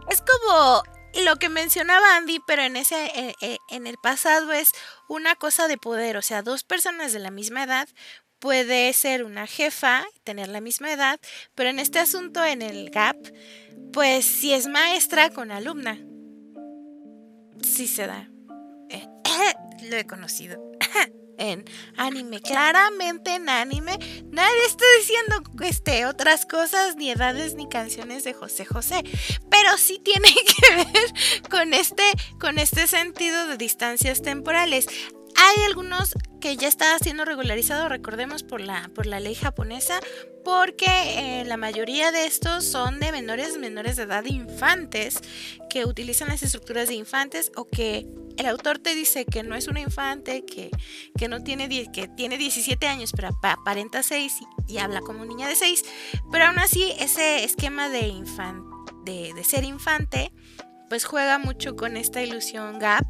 es 0.09 0.21
como 0.21 0.83
lo 1.25 1.35
que 1.37 1.49
mencionaba 1.49 2.17
Andy, 2.17 2.39
pero 2.47 2.63
en 2.63 2.75
ese 2.75 3.05
eh, 3.05 3.35
eh, 3.41 3.57
en 3.69 3.87
el 3.87 3.97
pasado 4.01 4.51
es 4.51 4.71
una 5.07 5.35
cosa 5.35 5.67
de 5.67 5.77
poder, 5.77 6.17
o 6.17 6.21
sea, 6.21 6.41
dos 6.41 6.63
personas 6.63 7.13
de 7.13 7.19
la 7.19 7.31
misma 7.31 7.63
edad 7.63 7.87
puede 8.39 8.91
ser 8.91 9.23
una 9.23 9.47
jefa, 9.47 10.03
tener 10.25 10.49
la 10.49 10.59
misma 10.59 10.91
edad, 10.91 11.17
pero 11.55 11.69
en 11.69 11.79
este 11.79 11.99
asunto 11.99 12.43
en 12.43 12.61
el 12.61 12.89
gap, 12.89 13.15
pues 13.93 14.25
si 14.25 14.51
es 14.51 14.67
maestra 14.67 15.29
con 15.29 15.49
alumna. 15.49 15.97
Sí 17.61 17.87
se 17.87 18.05
da. 18.05 18.29
Eh, 18.89 19.07
lo 19.89 19.95
he 19.95 20.05
conocido. 20.05 20.61
en 21.37 21.65
anime. 21.97 22.41
Claramente 22.41 23.35
en 23.35 23.49
anime. 23.49 23.97
Nadie 24.31 24.65
está 24.65 24.85
diciendo 24.99 25.43
este, 25.63 26.05
otras 26.05 26.45
cosas, 26.45 26.95
ni 26.95 27.11
edades, 27.11 27.55
ni 27.55 27.67
canciones 27.67 28.23
de 28.23 28.33
José 28.33 28.65
José. 28.65 29.03
Pero 29.49 29.77
sí 29.77 29.99
tiene 30.03 30.29
que 30.33 30.75
ver 30.75 31.49
con 31.49 31.73
este, 31.73 32.03
con 32.39 32.59
este 32.59 32.87
sentido 32.87 33.47
de 33.47 33.57
distancias 33.57 34.21
temporales. 34.21 34.87
Hay 35.35 35.63
algunos 35.65 36.13
que 36.39 36.57
ya 36.57 36.67
está 36.67 36.97
siendo 36.99 37.25
regularizado, 37.25 37.89
recordemos, 37.89 38.43
por 38.43 38.61
la, 38.61 38.89
por 38.93 39.05
la 39.05 39.19
ley 39.19 39.35
japonesa, 39.35 39.99
porque 40.43 40.85
eh, 41.41 41.45
la 41.45 41.57
mayoría 41.57 42.11
de 42.11 42.25
estos 42.25 42.65
son 42.65 42.99
de 42.99 43.11
menores, 43.11 43.57
menores 43.57 43.95
de 43.95 44.03
edad, 44.03 44.25
infantes, 44.25 45.21
que 45.69 45.85
utilizan 45.85 46.27
las 46.27 46.43
estructuras 46.43 46.89
de 46.89 46.95
infantes 46.95 47.51
o 47.55 47.65
que 47.65 48.07
el 48.37 48.45
autor 48.47 48.79
te 48.79 48.95
dice 48.95 49.25
que 49.25 49.43
no 49.43 49.55
es 49.55 49.67
una 49.67 49.79
infante, 49.79 50.43
que, 50.45 50.71
que 51.17 51.27
no 51.27 51.43
tiene, 51.43 51.69
que 51.91 52.07
tiene 52.07 52.37
17 52.37 52.87
años, 52.87 53.11
pero 53.15 53.29
aparenta 53.41 54.03
6 54.03 54.39
y, 54.67 54.73
y, 54.73 54.77
habla 54.79 55.01
como 55.01 55.25
niña 55.25 55.47
de 55.47 55.55
6, 55.55 55.83
pero 56.31 56.45
aún 56.45 56.59
así 56.59 56.91
ese 56.99 57.43
esquema 57.43 57.89
de, 57.89 58.07
infan, 58.07 58.63
de, 59.05 59.33
de 59.33 59.43
ser 59.43 59.63
infante, 59.63 60.31
pues 60.89 61.05
juega 61.05 61.37
mucho 61.37 61.75
con 61.75 61.97
esta 61.97 62.21
ilusión 62.21 62.79
gap, 62.79 63.05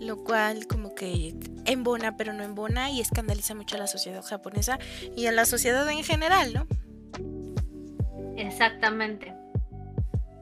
lo 0.00 0.24
cual 0.24 0.66
como 0.66 0.94
que 0.94 1.34
embona 1.66 2.16
pero 2.16 2.32
no 2.32 2.42
embona 2.42 2.90
y 2.90 3.00
escandaliza 3.00 3.54
mucho 3.54 3.76
a 3.76 3.78
la 3.78 3.86
sociedad 3.86 4.22
japonesa 4.22 4.78
y 5.16 5.26
a 5.26 5.32
la 5.32 5.44
sociedad 5.44 5.88
en 5.88 6.02
general, 6.02 6.54
¿no? 6.54 6.66
Exactamente. 8.36 9.34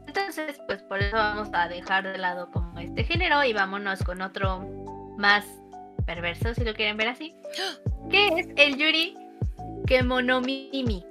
Entonces, 0.06 0.58
pues 0.66 0.82
por 0.82 1.00
eso 1.00 1.16
vamos 1.16 1.48
a 1.52 1.68
dejar 1.68 2.04
de 2.04 2.18
lado 2.18 2.50
como 2.50 2.78
este 2.78 3.04
género 3.04 3.44
y 3.44 3.52
vámonos 3.52 4.02
con 4.02 4.22
otro 4.22 4.60
más 5.18 5.44
perverso, 6.06 6.54
si 6.54 6.64
lo 6.64 6.74
quieren 6.74 6.96
ver 6.96 7.08
así, 7.08 7.34
que 8.10 8.28
es 8.28 8.46
el 8.56 8.76
Yuri 8.76 9.16
Kemonomimi. 9.86 11.04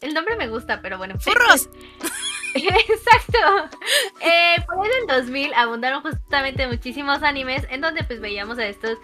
El 0.00 0.14
nombre 0.14 0.36
me 0.36 0.48
gusta, 0.48 0.80
pero 0.82 0.98
bueno. 0.98 1.18
¡Furros! 1.18 1.68
Exacto. 2.88 3.78
Eh, 4.20 4.56
por 4.66 4.84
ahí 4.84 4.90
del 5.06 5.06
2000 5.18 5.54
abundaron 5.54 6.02
justamente 6.02 6.66
muchísimos 6.66 7.22
animes 7.22 7.66
en 7.70 7.80
donde 7.80 8.04
pues 8.04 8.20
veíamos 8.20 8.58
a 8.58 8.66
estos 8.66 8.98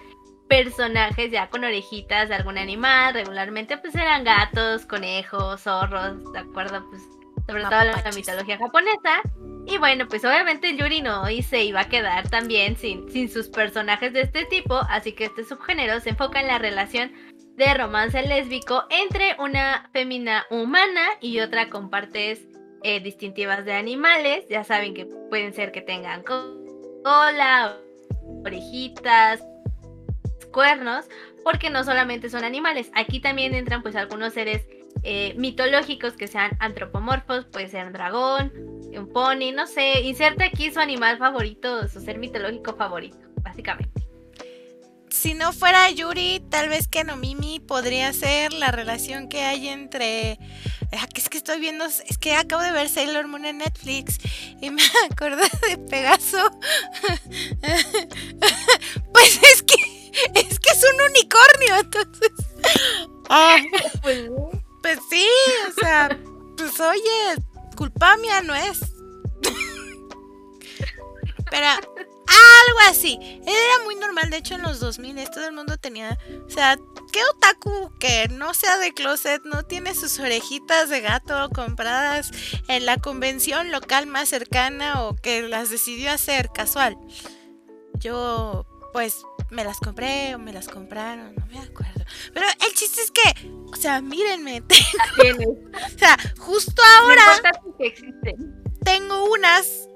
personajes 0.49 1.31
ya 1.31 1.49
con 1.50 1.64
orejitas 1.64 2.28
de 2.28 2.35
algún 2.35 2.59
animal, 2.59 3.14
regularmente 3.14 3.76
pues 3.78 3.95
eran 3.95 4.25
gatos, 4.25 4.87
conejos, 4.87 5.62
zorros, 5.62 6.33
¿de 6.33 6.38
acuerdo? 6.38 6.88
Pues 6.88 7.02
sobre 7.47 7.62
todo 7.62 7.85
la 7.85 8.12
mitología 8.14 8.59
japonesa. 8.59 9.23
Y 9.67 9.78
bueno, 9.78 10.07
pues 10.09 10.25
obviamente 10.25 10.76
Yuri 10.76 11.02
no 11.02 11.28
y 11.28 11.43
se 11.43 11.62
iba 11.64 11.81
a 11.81 11.88
quedar 11.88 12.28
también 12.28 12.76
sin, 12.76 13.11
sin 13.11 13.31
sus 13.31 13.49
personajes 13.49 14.12
de 14.12 14.23
este 14.23 14.47
tipo, 14.47 14.76
así 14.88 15.12
que 15.12 15.25
este 15.25 15.45
subgénero 15.45 16.00
se 16.00 16.11
enfoca 16.11 16.40
en 16.40 16.47
la 16.47 16.59
relación 16.59 17.12
de 17.57 17.75
romance 17.75 18.23
lésbico 18.23 18.85
entre 18.88 19.37
una 19.38 19.90
fémina 19.93 20.47
humana 20.50 21.02
y 21.21 21.40
otra 21.40 21.69
con 21.69 21.90
partes 21.90 22.47
eh, 22.82 23.00
distintivas 23.00 23.64
de 23.64 23.73
animales. 23.73 24.47
Ya 24.49 24.64
saben 24.64 24.94
que 24.94 25.06
pueden 25.06 25.52
ser 25.52 25.73
que 25.73 25.80
tengan 25.80 26.23
cola, 26.23 27.76
orejitas, 28.44 29.42
cuernos, 30.50 31.06
porque 31.44 31.70
no 31.70 31.85
solamente 31.85 32.30
son 32.30 32.44
animales, 32.44 32.90
aquí 32.94 33.20
también 33.20 33.54
entran 33.54 33.82
pues 33.82 33.97
algunos 33.97 34.35
seres 34.35 34.66
eh, 35.02 35.35
mitológicos 35.37 36.14
que 36.14 36.26
sean 36.26 36.50
antropomorfos, 36.58 37.44
puede 37.47 37.68
ser 37.68 37.87
un 37.87 37.92
dragón, 37.92 38.52
un 38.92 39.12
pony, 39.12 39.52
no 39.54 39.66
sé, 39.66 40.00
inserta 40.00 40.47
aquí 40.47 40.70
su 40.70 40.80
animal 40.80 41.18
favorito, 41.18 41.87
su 41.88 42.00
ser 42.00 42.18
mitológico 42.18 42.75
favorito, 42.75 43.18
básicamente. 43.42 44.08
Si 45.11 45.35
no 45.35 45.52
fuera 45.52 45.90
Yuri, 45.90 46.42
tal 46.50 46.68
vez 46.68 46.87
que 46.87 47.02
Nomimi 47.02 47.61
podría 47.61 48.12
ser 48.12 48.52
la 48.52 48.70
relación 48.70 49.28
que 49.28 49.42
hay 49.42 49.68
entre 49.68 50.38
es 50.90 51.28
que 51.28 51.38
estoy 51.38 51.61
viendo, 51.61 51.85
es 51.85 52.18
que 52.18 52.35
acabo 52.35 52.62
de 52.62 52.73
ver 52.73 52.88
Sailor 52.88 53.26
Moon 53.26 53.45
en 53.45 53.59
Netflix 53.59 54.18
y 54.61 54.71
me 54.71 54.83
acordé 55.11 55.49
de 55.68 55.78
Pegaso. 55.78 56.50
pues 59.12 59.42
es 59.42 59.62
que 59.62 59.75
es 60.35 60.59
que 60.59 60.71
es 60.73 60.85
un 60.85 61.00
unicornio, 61.11 61.76
entonces. 61.80 62.33
Ah, 63.28 63.59
pues, 64.02 64.30
pues, 64.83 64.99
sí, 65.11 65.28
o 65.68 65.80
sea, 65.80 66.18
pues 66.57 66.80
oye, 66.80 67.42
culpa 67.76 68.16
mía 68.16 68.40
no 68.42 68.54
es. 68.54 68.80
Pero 71.50 71.66
algo 71.66 72.78
así. 72.88 73.18
Era 73.47 73.85
muy 73.85 73.95
normal, 73.97 74.30
de 74.30 74.38
hecho 74.38 74.54
en 74.54 74.62
los 74.62 74.80
2000 74.80 75.30
todo 75.30 75.47
el 75.47 75.52
mundo 75.52 75.76
tenía, 75.78 76.18
o 76.47 76.50
sea, 76.50 76.76
¿qué 77.18 77.25
otaku 77.34 77.90
que 77.98 78.28
no 78.28 78.54
sea 78.54 78.78
de 78.78 78.94
closet 78.94 79.42
no 79.42 79.64
tiene 79.64 79.92
sus 79.92 80.20
orejitas 80.20 80.88
de 80.88 81.00
gato 81.00 81.50
compradas 81.50 82.30
en 82.68 82.87
la 82.87 82.98
convención 82.98 83.72
local 83.72 84.06
más 84.06 84.28
cercana 84.28 85.02
o 85.02 85.16
que 85.16 85.42
las 85.42 85.68
decidió 85.68 86.12
hacer 86.12 86.50
casual? 86.54 86.96
Yo 87.94 88.66
pues 88.92 89.22
me 89.50 89.64
las 89.64 89.78
compré 89.78 90.37
o 90.37 90.38
me 90.38 90.52
las 90.52 90.68
compraron, 90.68 91.34
no 91.34 91.46
me 91.46 91.58
acuerdo. 91.58 92.04
Pero 92.32 92.46
el 92.64 92.75
chiste 92.75 93.00
es 93.00 93.10
que, 93.10 93.50
o 93.72 93.76
sea, 93.76 94.00
mírenme. 94.00 94.62
o 94.62 95.98
sea, 95.98 96.16
justo 96.38 96.80
ahora 97.00 97.40
tengo 98.84 99.25
unas 99.25 99.88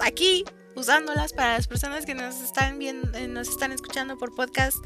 aquí 0.00 0.44
usándolas 0.74 1.32
para 1.32 1.54
las 1.54 1.66
personas 1.66 2.04
que 2.04 2.14
nos 2.14 2.42
están 2.42 2.78
viendo, 2.78 3.16
eh, 3.16 3.26
nos 3.26 3.48
están 3.48 3.72
escuchando 3.72 4.18
por 4.18 4.34
podcast. 4.34 4.76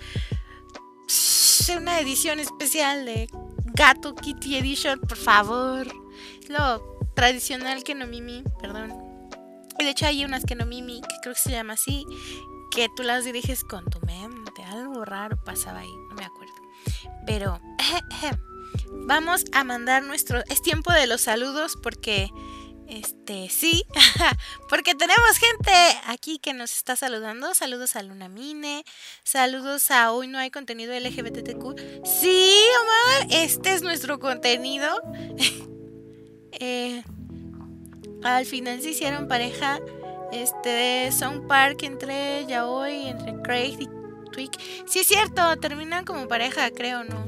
Una 1.68 2.00
edición 2.00 2.40
especial 2.40 3.04
de 3.04 3.28
Gato 3.74 4.16
Kitty 4.16 4.56
Edition, 4.56 4.98
por 4.98 5.16
favor. 5.16 5.86
Lo 6.48 6.82
tradicional 7.14 7.84
que 7.84 7.94
no 7.94 8.06
mimi, 8.08 8.42
perdón. 8.60 8.92
Y 9.78 9.84
de 9.84 9.90
hecho 9.90 10.06
hay 10.06 10.24
unas 10.24 10.44
que 10.44 10.56
no 10.56 10.66
mimi, 10.66 11.00
que 11.00 11.16
creo 11.22 11.34
que 11.34 11.40
se 11.40 11.52
llama 11.52 11.74
así, 11.74 12.04
que 12.72 12.88
tú 12.96 13.04
las 13.04 13.24
diriges 13.24 13.62
con 13.62 13.88
tu 13.88 14.00
mente. 14.00 14.64
Algo 14.64 15.04
raro 15.04 15.38
pasaba 15.44 15.80
ahí, 15.80 15.94
no 16.08 16.16
me 16.16 16.24
acuerdo. 16.24 16.54
Pero 17.26 17.60
vamos 19.06 19.44
a 19.52 19.62
mandar 19.62 20.02
nuestro... 20.02 20.42
Es 20.48 20.62
tiempo 20.62 20.92
de 20.92 21.06
los 21.06 21.20
saludos 21.20 21.78
porque... 21.80 22.28
Este, 22.92 23.48
sí, 23.48 23.84
porque 24.68 24.94
tenemos 24.94 25.38
gente 25.38 25.72
aquí 26.08 26.38
que 26.38 26.52
nos 26.52 26.76
está 26.76 26.94
saludando. 26.94 27.54
Saludos 27.54 27.96
a 27.96 28.02
Luna 28.02 28.28
Mine, 28.28 28.84
saludos 29.24 29.90
a 29.90 30.12
Hoy 30.12 30.28
No 30.28 30.38
Hay 30.38 30.50
Contenido 30.50 30.92
LGBTQ. 30.92 32.04
Sí, 32.04 32.54
Omar, 32.82 33.28
este 33.30 33.72
es 33.72 33.82
nuestro 33.82 34.18
contenido. 34.18 34.88
Eh, 36.64 37.02
al 38.22 38.44
final 38.44 38.82
se 38.82 38.90
hicieron 38.90 39.26
pareja 39.26 39.80
este, 40.32 41.10
Sound 41.10 41.48
Park 41.48 41.82
entre 41.82 42.46
Yaoi, 42.46 43.08
entre 43.08 43.34
Craig 43.42 43.78
y 43.80 43.88
Twig. 44.30 44.50
Sí 44.86 45.00
es 45.00 45.06
cierto, 45.06 45.56
terminan 45.56 46.04
como 46.04 46.28
pareja, 46.28 46.70
creo, 46.70 47.04
¿no? 47.04 47.26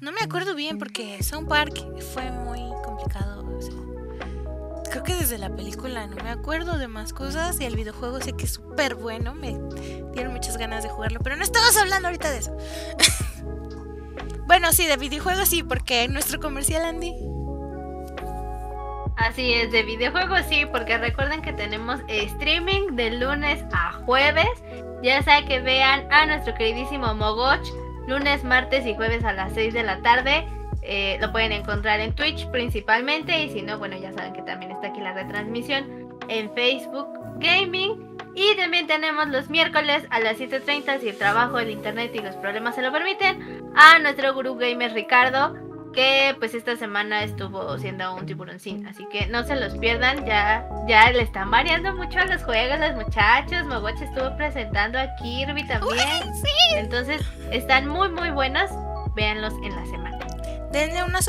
No 0.00 0.12
me 0.12 0.22
acuerdo 0.22 0.54
bien 0.54 0.78
porque 0.78 1.22
Sound 1.22 1.46
Park 1.46 1.86
fue 2.14 2.30
muy. 2.32 2.63
Creo 4.90 5.02
que 5.02 5.14
desde 5.14 5.38
la 5.38 5.50
película 5.50 6.06
no 6.06 6.16
me 6.22 6.30
acuerdo 6.30 6.78
de 6.78 6.88
más 6.88 7.12
cosas 7.12 7.60
y 7.60 7.64
el 7.64 7.76
videojuego 7.76 8.20
sé 8.20 8.32
que 8.32 8.44
es 8.44 8.52
súper 8.52 8.94
bueno. 8.94 9.34
Me 9.34 9.58
dieron 10.12 10.32
muchas 10.32 10.56
ganas 10.56 10.82
de 10.82 10.88
jugarlo, 10.88 11.20
pero 11.22 11.36
no 11.36 11.42
estamos 11.42 11.76
hablando 11.76 12.08
ahorita 12.08 12.30
de 12.30 12.38
eso. 12.38 12.56
bueno, 14.46 14.72
sí, 14.72 14.86
de 14.86 14.96
videojuegos 14.96 15.48
sí, 15.48 15.62
porque 15.62 16.08
nuestro 16.08 16.40
comercial 16.40 16.84
Andy. 16.84 17.14
Así 19.16 19.52
es, 19.52 19.70
de 19.70 19.82
videojuegos 19.84 20.42
sí, 20.48 20.66
porque 20.66 20.98
recuerden 20.98 21.40
que 21.40 21.52
tenemos 21.52 22.00
streaming 22.08 22.96
de 22.96 23.12
lunes 23.12 23.62
a 23.72 23.92
jueves. 24.04 24.48
Ya 25.02 25.22
sea 25.22 25.44
que 25.44 25.60
vean 25.60 26.10
a 26.12 26.26
nuestro 26.26 26.54
queridísimo 26.54 27.14
Mogoch 27.14 27.64
lunes, 28.06 28.44
martes 28.44 28.86
y 28.86 28.94
jueves 28.94 29.24
a 29.24 29.32
las 29.32 29.52
6 29.54 29.74
de 29.74 29.82
la 29.82 30.00
tarde. 30.02 30.46
Eh, 30.86 31.16
lo 31.20 31.32
pueden 31.32 31.52
encontrar 31.52 32.00
en 32.00 32.14
Twitch 32.14 32.46
principalmente 32.50 33.42
y 33.42 33.50
si 33.50 33.62
no, 33.62 33.78
bueno, 33.78 33.96
ya 33.96 34.12
saben 34.12 34.34
que 34.34 34.42
también 34.42 34.70
está 34.70 34.88
aquí 34.88 35.00
la 35.00 35.14
retransmisión 35.14 36.08
en 36.28 36.52
Facebook 36.54 37.08
Gaming. 37.38 38.14
Y 38.36 38.56
también 38.56 38.86
tenemos 38.86 39.28
los 39.28 39.48
miércoles 39.48 40.04
a 40.10 40.20
las 40.20 40.38
7.30 40.38 41.00
si 41.00 41.08
el 41.08 41.16
trabajo, 41.16 41.58
el 41.58 41.70
internet 41.70 42.10
y 42.14 42.18
los 42.18 42.34
problemas 42.36 42.74
se 42.74 42.82
lo 42.82 42.92
permiten 42.92 43.62
a 43.76 43.98
nuestro 44.00 44.34
gurú 44.34 44.56
gamer 44.56 44.92
Ricardo 44.92 45.54
que 45.94 46.34
pues 46.38 46.54
esta 46.54 46.76
semana 46.76 47.22
estuvo 47.22 47.78
siendo 47.78 48.14
un 48.14 48.26
tiburoncín, 48.26 48.86
así 48.86 49.06
que 49.10 49.26
no 49.26 49.44
se 49.44 49.54
los 49.54 49.78
pierdan, 49.78 50.26
ya, 50.26 50.66
ya 50.88 51.10
le 51.12 51.22
están 51.22 51.50
variando 51.50 51.94
mucho 51.94 52.18
a 52.18 52.24
los 52.24 52.42
juegos 52.42 52.80
los 52.80 52.94
muchachos, 52.96 53.64
Mogoch 53.66 54.00
estuvo 54.02 54.36
presentando 54.36 54.98
a 54.98 55.14
Kirby 55.16 55.66
también, 55.66 55.98
entonces 56.76 57.22
están 57.52 57.86
muy 57.86 58.08
muy 58.08 58.30
buenos, 58.30 58.70
véanlos 59.14 59.54
en 59.62 59.76
la 59.76 59.86
semana. 59.86 60.13
Denle 60.74 61.04
una, 61.04 61.20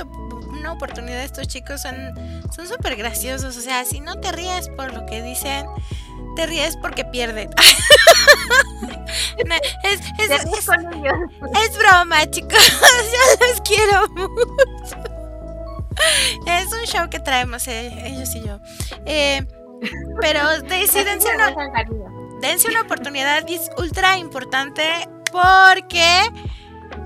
una 0.50 0.72
oportunidad 0.72 1.20
a 1.20 1.24
estos 1.24 1.48
chicos, 1.48 1.84
son 1.84 2.68
súper 2.68 2.96
graciosos, 2.96 3.56
o 3.56 3.62
sea, 3.62 3.86
si 3.86 4.00
no 4.00 4.20
te 4.20 4.32
ríes 4.32 4.70
por 4.70 4.92
lo 4.92 5.06
que 5.06 5.22
dicen, 5.22 5.68
te 6.36 6.48
ríes 6.48 6.76
porque 6.78 7.06
pierden. 7.06 7.52
es, 9.84 10.02
es, 10.18 11.78
broma, 11.78 12.26
chicos. 12.32 12.58
Yo 13.40 13.48
los 13.48 13.62
quiero 13.62 14.08
mucho. 14.10 14.98
Es 16.48 16.74
un 16.74 16.86
show 16.86 17.08
que 17.10 17.20
traemos 17.20 17.68
eh, 17.68 17.94
ellos 18.08 18.34
y 18.36 18.44
yo. 18.44 18.60
Eh, 19.06 19.46
pero 20.20 20.60
dense 20.62 21.04
una, 21.04 21.56
dense 22.42 22.68
una 22.68 22.82
oportunidad 22.82 23.48
y 23.48 23.54
es 23.54 23.70
ultra 23.78 24.18
importante 24.18 25.08
porque 25.32 26.30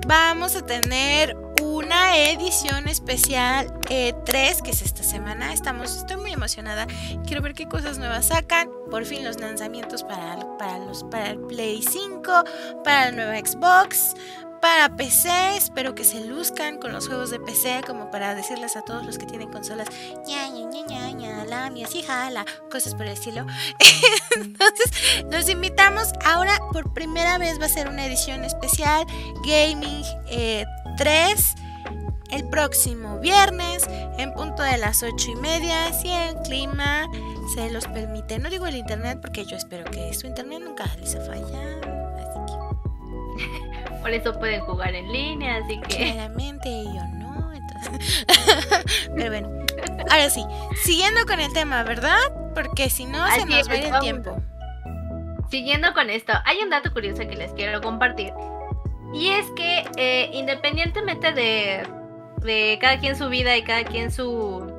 vamos 0.07 0.55
a 0.55 0.65
tener 0.65 1.37
una 1.61 2.17
edición 2.17 2.87
especial 2.87 3.71
3 3.81 3.87
eh, 3.89 4.55
que 4.63 4.71
es 4.71 4.81
esta 4.81 5.03
semana. 5.03 5.53
Estamos, 5.53 5.95
estoy 5.95 6.17
muy 6.17 6.31
emocionada. 6.31 6.87
Quiero 7.25 7.41
ver 7.41 7.53
qué 7.53 7.67
cosas 7.67 7.97
nuevas 7.97 8.27
sacan. 8.27 8.69
Por 8.89 9.05
fin 9.05 9.23
los 9.23 9.39
lanzamientos 9.39 10.03
para, 10.03 10.57
para, 10.57 10.79
los, 10.79 11.03
para 11.05 11.31
el 11.31 11.39
Play 11.39 11.81
5, 11.81 12.43
para 12.83 13.09
el 13.09 13.15
nuevo 13.15 13.31
Xbox, 13.45 14.15
para 14.61 14.95
PC. 14.95 15.57
Espero 15.57 15.95
que 15.95 16.03
se 16.03 16.25
luzcan 16.25 16.77
con 16.77 16.93
los 16.93 17.07
juegos 17.07 17.29
de 17.29 17.39
PC, 17.39 17.81
como 17.85 18.09
para 18.11 18.35
decirles 18.35 18.75
a 18.75 18.81
todos 18.81 19.05
los 19.05 19.17
que 19.17 19.25
tienen 19.25 19.49
consolas, 19.49 19.87
ña, 20.27 20.47
ña, 20.49 20.65
ña, 20.87 21.11
ña, 21.11 21.45
la, 21.45 21.69
mi 21.69 21.83
jala, 21.83 22.45
cosas 22.71 22.95
por 22.95 23.05
el 23.05 23.13
estilo. 23.13 23.45
Entonces, 24.35 25.25
los 25.31 25.49
invitamos. 25.49 26.09
Ahora, 26.25 26.59
por 26.71 26.93
primera 26.93 27.37
vez, 27.37 27.59
va 27.59 27.65
a 27.65 27.69
ser 27.69 27.87
una 27.87 28.05
edición 28.05 28.43
especial 28.45 29.05
Gaming 29.45 30.03
3 30.99 31.55
el 32.31 32.49
próximo 32.49 33.19
viernes 33.19 33.87
en 34.17 34.33
punto 34.33 34.63
de 34.63 34.77
las 34.77 35.01
ocho 35.01 35.31
y 35.31 35.35
media 35.37 35.93
si 35.93 36.11
el 36.11 36.35
clima 36.43 37.07
se 37.55 37.71
los 37.71 37.87
permite. 37.87 38.37
No 38.37 38.49
digo 38.49 38.67
el 38.67 38.75
internet 38.75 39.19
porque 39.21 39.45
yo 39.45 39.55
espero 39.55 39.89
que 39.89 40.13
su 40.13 40.27
internet 40.27 40.59
nunca 40.61 40.83
les 40.99 41.15
falla. 41.25 41.79
Así 42.17 42.39
que... 43.37 43.89
Por 44.01 44.11
eso 44.11 44.37
pueden 44.37 44.59
jugar 44.59 44.93
en 44.93 45.09
línea, 45.09 45.61
así 45.63 45.79
que... 45.87 45.95
Claramente 45.95 46.69
yo 46.83 47.07
no. 47.17 47.53
Entonces... 47.53 48.25
Pero 49.15 49.29
bueno, 49.29 49.49
ahora 50.11 50.29
sí, 50.29 50.43
siguiendo 50.83 51.25
con 51.25 51.39
el 51.39 51.53
tema, 51.53 51.83
¿verdad? 51.83 52.19
Porque 52.53 52.89
si 52.89 53.05
no 53.05 53.25
se 53.31 53.45
nos 53.45 53.69
va 53.69 53.75
el 53.75 53.99
tiempo. 54.01 54.35
Siguiendo 55.49 55.93
con 55.93 56.09
esto, 56.09 56.33
hay 56.43 56.57
un 56.57 56.69
dato 56.69 56.91
curioso 56.91 57.19
que 57.19 57.37
les 57.37 57.53
quiero 57.53 57.79
compartir 57.79 58.33
Y 59.13 59.29
es 59.29 59.45
que 59.51 59.85
eh, 59.97 60.29
independientemente 60.33 61.31
de, 61.31 61.83
de 62.41 62.77
cada 62.79 62.99
quien 62.99 63.15
su 63.15 63.29
vida 63.29 63.57
y 63.57 63.63
cada 63.63 63.83
quien 63.83 64.11
su, 64.11 64.71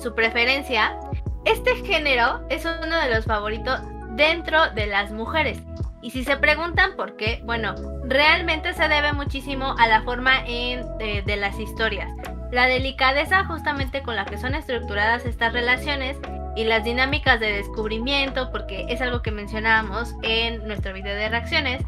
su 0.00 0.14
preferencia, 0.14 0.98
este 1.44 1.74
género 1.84 2.46
es 2.48 2.64
uno 2.64 2.96
de 2.96 3.14
los 3.14 3.24
favoritos 3.24 3.80
dentro 4.10 4.70
de 4.70 4.86
las 4.86 5.12
mujeres. 5.12 5.58
Y 6.02 6.10
si 6.10 6.24
se 6.24 6.36
preguntan 6.36 6.96
por 6.96 7.16
qué, 7.16 7.42
bueno, 7.44 7.74
realmente 8.04 8.72
se 8.72 8.88
debe 8.88 9.12
muchísimo 9.12 9.74
a 9.78 9.86
la 9.86 10.02
forma 10.02 10.44
en, 10.46 10.86
de, 10.98 11.36
las 11.36 11.58
historias. 11.58 12.10
La 12.50 12.66
delicadeza 12.66 13.44
justamente 13.44 14.02
con 14.02 14.16
la 14.16 14.24
que 14.24 14.38
son 14.38 14.54
estructuradas 14.54 15.26
estas 15.26 15.52
relaciones 15.52 16.16
y 16.56 16.64
las 16.64 16.84
dinámicas 16.84 17.38
de 17.38 17.52
descubrimiento, 17.52 18.50
porque 18.50 18.86
es 18.88 19.02
algo 19.02 19.22
que 19.22 19.30
mencionábamos 19.30 20.14
en 20.22 20.66
nuestro 20.66 20.94
video 20.94 21.14
de 21.14 21.28
reacciones, 21.28 21.82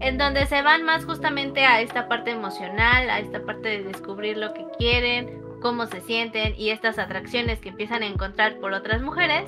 en 0.00 0.18
donde 0.18 0.46
se 0.46 0.62
van 0.62 0.82
más 0.82 1.04
justamente 1.04 1.64
a 1.64 1.80
esta 1.80 2.08
parte 2.08 2.30
emocional, 2.30 3.10
a 3.10 3.18
esta 3.18 3.42
parte 3.42 3.68
de 3.68 3.84
descubrir 3.84 4.36
lo 4.36 4.52
que 4.52 4.66
quieren, 4.78 5.42
cómo 5.60 5.86
se 5.86 6.00
sienten 6.00 6.54
y 6.56 6.70
estas 6.70 6.98
atracciones 6.98 7.60
que 7.60 7.70
empiezan 7.70 8.02
a 8.02 8.06
encontrar 8.06 8.58
por 8.58 8.72
otras 8.72 9.02
mujeres, 9.02 9.44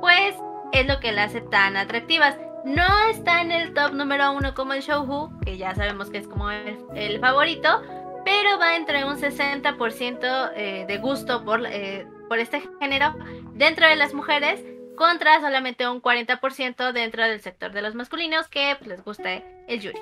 pues 0.00 0.34
es 0.72 0.86
lo 0.86 1.00
que 1.00 1.12
las 1.12 1.30
hace 1.30 1.40
tan 1.42 1.76
atractivas. 1.76 2.36
No 2.64 2.86
está 3.10 3.42
en 3.42 3.52
el 3.52 3.74
top 3.74 3.92
número 3.92 4.32
uno 4.32 4.54
como 4.54 4.72
el 4.72 4.82
Shouhu, 4.82 5.30
que 5.44 5.56
ya 5.56 5.74
sabemos 5.74 6.10
que 6.10 6.18
es 6.18 6.28
como 6.28 6.50
el, 6.50 7.20
favorito, 7.20 7.82
pero 8.24 8.58
va 8.58 8.76
entre 8.76 9.04
un 9.04 9.16
60% 9.16 10.52
eh, 10.54 10.84
de 10.86 10.98
gusto 10.98 11.44
por, 11.44 11.66
eh, 11.66 12.06
por 12.28 12.38
este 12.38 12.62
género 12.80 13.14
dentro 13.54 13.86
de 13.88 13.96
las 13.96 14.14
mujeres 14.14 14.64
contra 14.96 15.40
solamente 15.40 15.88
un 15.88 16.00
40% 16.00 16.92
dentro 16.92 17.22
del 17.24 17.40
sector 17.40 17.72
de 17.72 17.82
los 17.82 17.94
masculinos 17.94 18.48
que 18.48 18.76
pues, 18.78 18.88
les 18.88 19.04
gusta 19.04 19.34
el 19.68 19.80
yuri. 19.80 20.00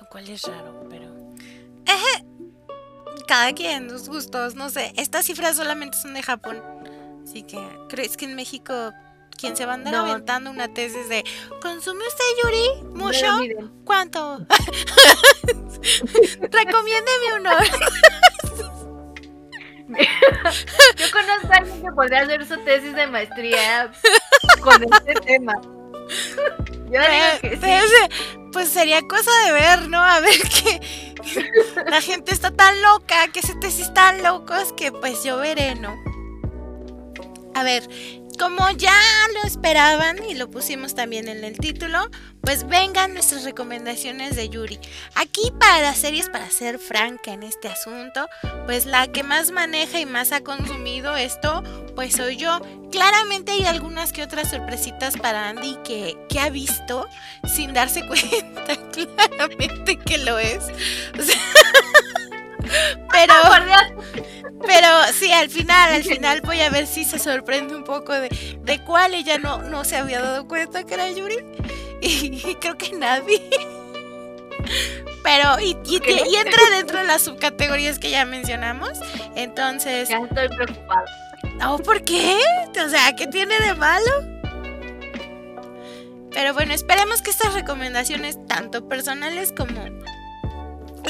Lo 0.00 0.08
cual 0.08 0.28
es 0.28 0.42
raro, 0.42 0.86
pero... 0.88 1.22
Cada 3.26 3.52
quien, 3.54 3.88
los 3.88 4.08
gustos, 4.08 4.54
no 4.54 4.68
sé. 4.68 4.92
Estas 4.96 5.24
cifras 5.24 5.56
solamente 5.56 5.96
son 5.96 6.14
de 6.14 6.22
Japón. 6.22 6.62
Así 7.24 7.42
que, 7.42 7.58
¿crees 7.88 8.16
que 8.16 8.24
en 8.26 8.34
México 8.34 8.92
quien 9.38 9.56
se 9.56 9.64
va 9.64 9.72
a 9.72 9.74
andar 9.76 9.94
aventando 9.94 10.50
una 10.50 10.68
tesis 10.68 11.08
de 11.08 11.24
¿Consume 11.60 12.04
usted 12.06 12.24
Yuri? 12.42 12.82
¿Mucho? 12.94 13.26
¿Cuánto? 13.84 14.38
Recomiéndeme 16.40 17.34
uno. 17.38 17.50
Yo 20.96 21.06
conozco 21.10 21.52
a 21.52 21.56
alguien 21.56 21.82
que 21.82 21.92
podría 21.92 22.22
hacer 22.22 22.46
su 22.46 22.56
tesis 22.64 22.94
de 22.94 23.06
maestría 23.06 23.92
con 24.60 24.82
este 24.82 25.14
tema. 25.14 25.54
Yo 26.90 27.00
digo 27.00 27.40
que 27.40 27.56
sí. 27.56 28.42
Pues 28.52 28.68
sería 28.68 29.00
cosa 29.08 29.30
de 29.46 29.52
ver, 29.52 29.88
¿no? 29.88 29.98
A 29.98 30.20
ver 30.20 30.38
que 30.40 30.80
la 31.88 32.00
gente 32.00 32.32
está 32.32 32.50
tan 32.50 32.80
loca, 32.82 33.28
que 33.32 33.40
ese 33.40 33.54
tesis 33.54 33.92
tan 33.94 34.22
locos 34.22 34.72
que 34.74 34.92
pues 34.92 35.24
yo 35.24 35.38
veré, 35.38 35.74
¿no? 35.76 35.94
A 37.54 37.62
ver, 37.62 37.88
como 38.42 38.68
ya 38.72 38.98
lo 39.34 39.46
esperaban 39.46 40.18
y 40.28 40.34
lo 40.34 40.50
pusimos 40.50 40.96
también 40.96 41.28
en 41.28 41.44
el 41.44 41.58
título, 41.58 42.10
pues 42.40 42.66
vengan 42.66 43.14
nuestras 43.14 43.44
recomendaciones 43.44 44.34
de 44.34 44.48
Yuri. 44.48 44.80
Aquí 45.14 45.52
para 45.60 45.94
series, 45.94 46.28
para 46.28 46.50
ser 46.50 46.80
franca 46.80 47.32
en 47.32 47.44
este 47.44 47.68
asunto, 47.68 48.28
pues 48.66 48.84
la 48.84 49.06
que 49.06 49.22
más 49.22 49.52
maneja 49.52 50.00
y 50.00 50.06
más 50.06 50.32
ha 50.32 50.40
consumido 50.40 51.16
esto, 51.16 51.62
pues 51.94 52.14
soy 52.14 52.36
yo. 52.36 52.60
Claramente 52.90 53.52
hay 53.52 53.64
algunas 53.64 54.12
que 54.12 54.24
otras 54.24 54.50
sorpresitas 54.50 55.16
para 55.16 55.48
Andy 55.48 55.78
que, 55.84 56.18
que 56.28 56.40
ha 56.40 56.50
visto 56.50 57.06
sin 57.46 57.72
darse 57.72 58.04
cuenta 58.08 58.76
claramente 58.90 59.98
que 59.98 60.18
lo 60.18 60.40
es. 60.40 60.64
Pero... 63.10 63.34
Pero 64.64 64.86
sí, 65.12 65.32
al 65.32 65.50
final, 65.50 65.92
al 65.92 66.04
final 66.04 66.40
voy 66.42 66.60
a 66.60 66.70
ver 66.70 66.86
si 66.86 67.04
se 67.04 67.18
sorprende 67.18 67.74
un 67.74 67.82
poco 67.82 68.12
de, 68.12 68.28
de 68.62 68.84
cuál 68.84 69.14
ella 69.14 69.38
no, 69.38 69.58
no 69.58 69.84
se 69.84 69.96
había 69.96 70.20
dado 70.20 70.46
cuenta 70.46 70.84
que 70.84 70.94
era 70.94 71.10
Yuri. 71.10 71.38
Y, 72.04 72.56
creo 72.56 72.76
que 72.76 72.90
nadie. 72.92 73.40
Pero, 75.22 75.60
y, 75.60 75.76
y, 75.84 76.34
entra 76.34 76.70
dentro 76.76 76.98
de 76.98 77.04
las 77.04 77.22
subcategorías 77.22 78.00
que 78.00 78.10
ya 78.10 78.24
mencionamos. 78.24 78.98
Entonces. 79.36 80.08
Ya 80.08 80.18
estoy 80.18 80.48
preocupada. 80.48 81.04
Oh, 81.64 81.78
¿por 81.78 82.02
qué? 82.02 82.36
O 82.84 82.88
sea, 82.88 83.14
¿qué 83.14 83.28
tiene 83.28 83.56
de 83.60 83.74
malo? 83.74 84.10
Pero 86.32 86.54
bueno, 86.54 86.74
esperemos 86.74 87.22
que 87.22 87.30
estas 87.30 87.54
recomendaciones, 87.54 88.44
tanto 88.48 88.88
personales 88.88 89.52
como 89.56 89.80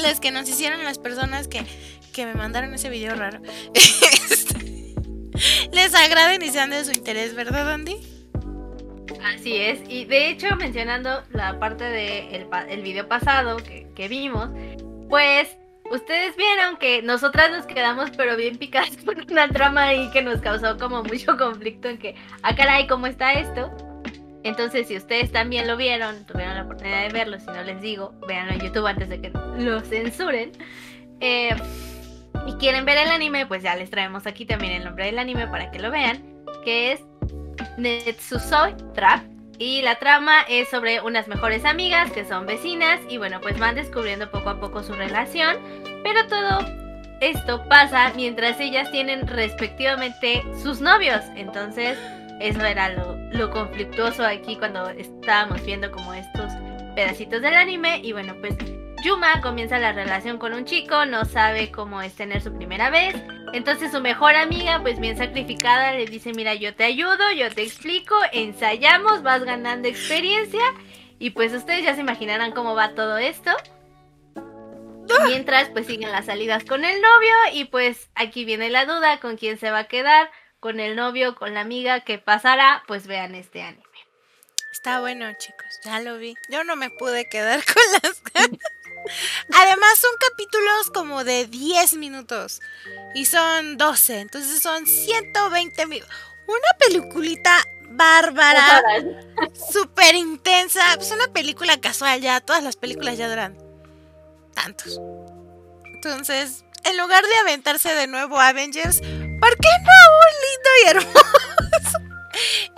las 0.01 0.19
que 0.19 0.31
nos 0.31 0.47
hicieron 0.49 0.83
las 0.83 0.97
personas 0.97 1.47
que, 1.47 1.65
que 2.11 2.25
me 2.25 2.33
mandaron 2.33 2.73
ese 2.73 2.89
video 2.89 3.15
raro, 3.15 3.41
este, 3.73 4.95
les 5.71 5.93
agraden 5.95 6.41
y 6.41 6.49
sean 6.49 6.69
de 6.69 6.83
su 6.83 6.91
interés, 6.91 7.35
¿verdad, 7.35 7.71
Andy? 7.71 7.97
Así 9.23 9.55
es, 9.55 9.79
y 9.87 10.05
de 10.05 10.29
hecho 10.29 10.55
mencionando 10.55 11.23
la 11.31 11.59
parte 11.59 11.85
del 11.85 12.29
de 12.29 12.47
el 12.69 12.81
video 12.81 13.07
pasado 13.07 13.57
que, 13.57 14.07
vimos, 14.07 14.49
pues 15.09 15.57
ustedes 15.91 16.35
vieron 16.35 16.77
que 16.77 17.01
nosotras 17.01 17.51
nos 17.51 17.65
quedamos 17.65 18.11
pero 18.17 18.35
bien 18.35 18.57
picadas 18.57 18.95
por 19.05 19.19
una 19.29 19.47
trama 19.47 19.83
ahí 19.83 20.09
que 20.11 20.21
nos 20.21 20.41
causó 20.41 20.77
como 20.77 21.03
mucho 21.03 21.37
conflicto 21.37 21.87
en 21.87 21.97
que, 21.97 22.15
ah 22.41 22.55
caray, 22.55 22.87
¿cómo 22.87 23.07
está 23.07 23.33
esto? 23.33 23.71
Entonces, 24.43 24.87
si 24.87 24.97
ustedes 24.97 25.31
también 25.31 25.67
lo 25.67 25.77
vieron, 25.77 26.25
tuvieron 26.25 26.55
la 26.55 26.63
oportunidad 26.63 27.03
de 27.03 27.09
verlo, 27.09 27.39
si 27.39 27.45
no 27.45 27.63
les 27.63 27.81
digo, 27.81 28.13
véanlo 28.27 28.53
en 28.53 28.59
YouTube 28.59 28.85
antes 28.85 29.09
de 29.09 29.21
que 29.21 29.31
lo 29.57 29.79
censuren. 29.81 30.51
Eh, 31.21 31.55
y 32.45 32.53
quieren 32.53 32.83
ver 32.83 32.97
el 32.97 33.09
anime, 33.09 33.45
pues 33.45 33.63
ya 33.63 33.75
les 33.75 33.89
traemos 33.89 34.27
aquí 34.27 34.45
también 34.45 34.73
el 34.73 34.83
nombre 34.83 35.05
del 35.05 35.19
anime 35.19 35.47
para 35.47 35.71
que 35.71 35.79
lo 35.79 35.91
vean, 35.91 36.21
que 36.65 36.93
es 36.93 37.01
Netsusoi 37.77 38.75
Trap. 38.93 39.23
Y 39.59 39.81
la 39.81 39.95
trama 39.95 40.41
es 40.49 40.69
sobre 40.69 40.99
unas 40.99 41.27
mejores 41.27 41.63
amigas 41.63 42.11
que 42.11 42.25
son 42.25 42.45
vecinas 42.45 42.99
y 43.07 43.17
bueno, 43.17 43.39
pues 43.39 43.57
van 43.59 43.75
descubriendo 43.75 44.29
poco 44.29 44.49
a 44.49 44.59
poco 44.59 44.83
su 44.83 44.93
relación, 44.93 45.57
pero 46.03 46.27
todo 46.27 46.59
esto 47.21 47.63
pasa 47.69 48.11
mientras 48.15 48.59
ellas 48.59 48.91
tienen 48.91 49.27
respectivamente 49.27 50.43
sus 50.61 50.81
novios. 50.81 51.21
Entonces, 51.35 51.97
eso 52.39 52.63
era 52.63 52.89
lo, 52.89 53.17
lo 53.31 53.49
conflictuoso 53.51 54.25
aquí 54.25 54.55
cuando 54.57 54.89
estábamos 54.89 55.63
viendo 55.65 55.91
como 55.91 56.13
estos 56.13 56.51
pedacitos 56.95 57.41
del 57.41 57.55
anime. 57.55 57.99
Y 58.03 58.13
bueno, 58.13 58.35
pues 58.39 58.55
Yuma 59.03 59.41
comienza 59.41 59.79
la 59.79 59.91
relación 59.91 60.37
con 60.37 60.53
un 60.53 60.65
chico, 60.65 61.05
no 61.05 61.25
sabe 61.25 61.71
cómo 61.71 62.01
es 62.01 62.15
tener 62.15 62.41
su 62.41 62.53
primera 62.53 62.89
vez. 62.89 63.15
Entonces 63.51 63.91
su 63.91 64.01
mejor 64.01 64.35
amiga, 64.35 64.79
pues 64.81 64.99
bien 64.99 65.17
sacrificada, 65.17 65.93
le 65.93 66.05
dice, 66.05 66.31
mira, 66.33 66.55
yo 66.55 66.73
te 66.73 66.85
ayudo, 66.85 67.31
yo 67.37 67.49
te 67.51 67.63
explico, 67.63 68.15
ensayamos, 68.31 69.21
vas 69.21 69.43
ganando 69.43 69.87
experiencia. 69.87 70.63
Y 71.19 71.31
pues 71.31 71.53
ustedes 71.53 71.83
ya 71.83 71.95
se 71.95 72.01
imaginarán 72.01 72.53
cómo 72.53 72.75
va 72.75 72.95
todo 72.95 73.17
esto. 73.17 73.51
Mientras 75.27 75.69
pues 75.69 75.85
siguen 75.85 76.11
las 76.11 76.25
salidas 76.25 76.63
con 76.63 76.85
el 76.85 77.01
novio 77.01 77.33
y 77.53 77.65
pues 77.65 78.09
aquí 78.15 78.45
viene 78.45 78.69
la 78.69 78.85
duda 78.85 79.19
con 79.19 79.37
quién 79.37 79.57
se 79.57 79.69
va 79.69 79.79
a 79.79 79.83
quedar 79.87 80.29
con 80.63 80.79
el 80.79 80.95
novio, 80.95 81.35
con 81.35 81.53
la 81.53 81.59
amiga, 81.59 82.05
¿qué 82.05 82.19
pasará? 82.19 82.83
Pues 82.87 83.05
vean 83.05 83.35
este 83.35 83.61
anime. 83.61 83.83
Está 84.71 85.01
bueno, 85.01 85.29
chicos, 85.37 85.81
ya 85.83 85.99
lo 85.99 86.17
vi. 86.17 86.35
Yo 86.47 86.63
no 86.63 86.77
me 86.77 86.89
pude 86.89 87.27
quedar 87.27 87.61
con 87.65 87.83
las 88.01 88.23
ganas. 88.33 88.71
Además 89.53 89.99
son 89.99 90.11
capítulos 90.29 90.89
como 90.93 91.25
de 91.25 91.47
10 91.47 91.95
minutos 91.97 92.61
y 93.13 93.25
son 93.25 93.75
12, 93.75 94.21
entonces 94.21 94.61
son 94.61 94.87
120 94.87 95.85
minutos. 95.85 96.15
Una 96.47 96.77
peliculita 96.79 97.61
bárbara, 97.89 98.81
súper 99.69 100.15
intensa. 100.15 100.93
Es 100.93 101.11
una 101.11 101.27
película 101.27 101.81
casual 101.81 102.21
ya, 102.21 102.39
todas 102.39 102.63
las 102.63 102.77
películas 102.77 103.17
ya 103.17 103.27
duran 103.27 103.57
tantos. 104.53 104.97
Entonces, 105.93 106.63
en 106.85 106.97
lugar 106.97 107.25
de 107.25 107.35
aventarse 107.41 107.93
de 107.93 108.07
nuevo 108.07 108.39
Avengers, 108.39 109.01
¿por 109.43 109.55
qué 109.57 109.69
no 109.81 109.91
un 110.23 110.33
lindo 110.45 110.69
y 110.79 110.87
hermoso? 110.89 111.99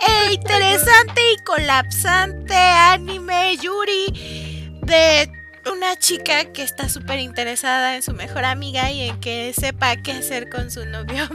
e 0.00 0.32
interesante 0.32 1.20
y 1.32 1.36
colapsante 1.44 2.56
anime 2.56 3.56
Yuri 3.58 4.80
de 4.82 5.30
una 5.70 5.94
chica 5.96 6.46
que 6.46 6.64
está 6.64 6.88
súper 6.88 7.20
interesada 7.20 7.94
en 7.94 8.02
su 8.02 8.14
mejor 8.14 8.44
amiga 8.44 8.90
y 8.90 9.08
en 9.08 9.20
que 9.20 9.52
sepa 9.52 9.94
qué 9.96 10.10
hacer 10.12 10.50
con 10.50 10.72
su 10.72 10.84
novio. 10.86 11.28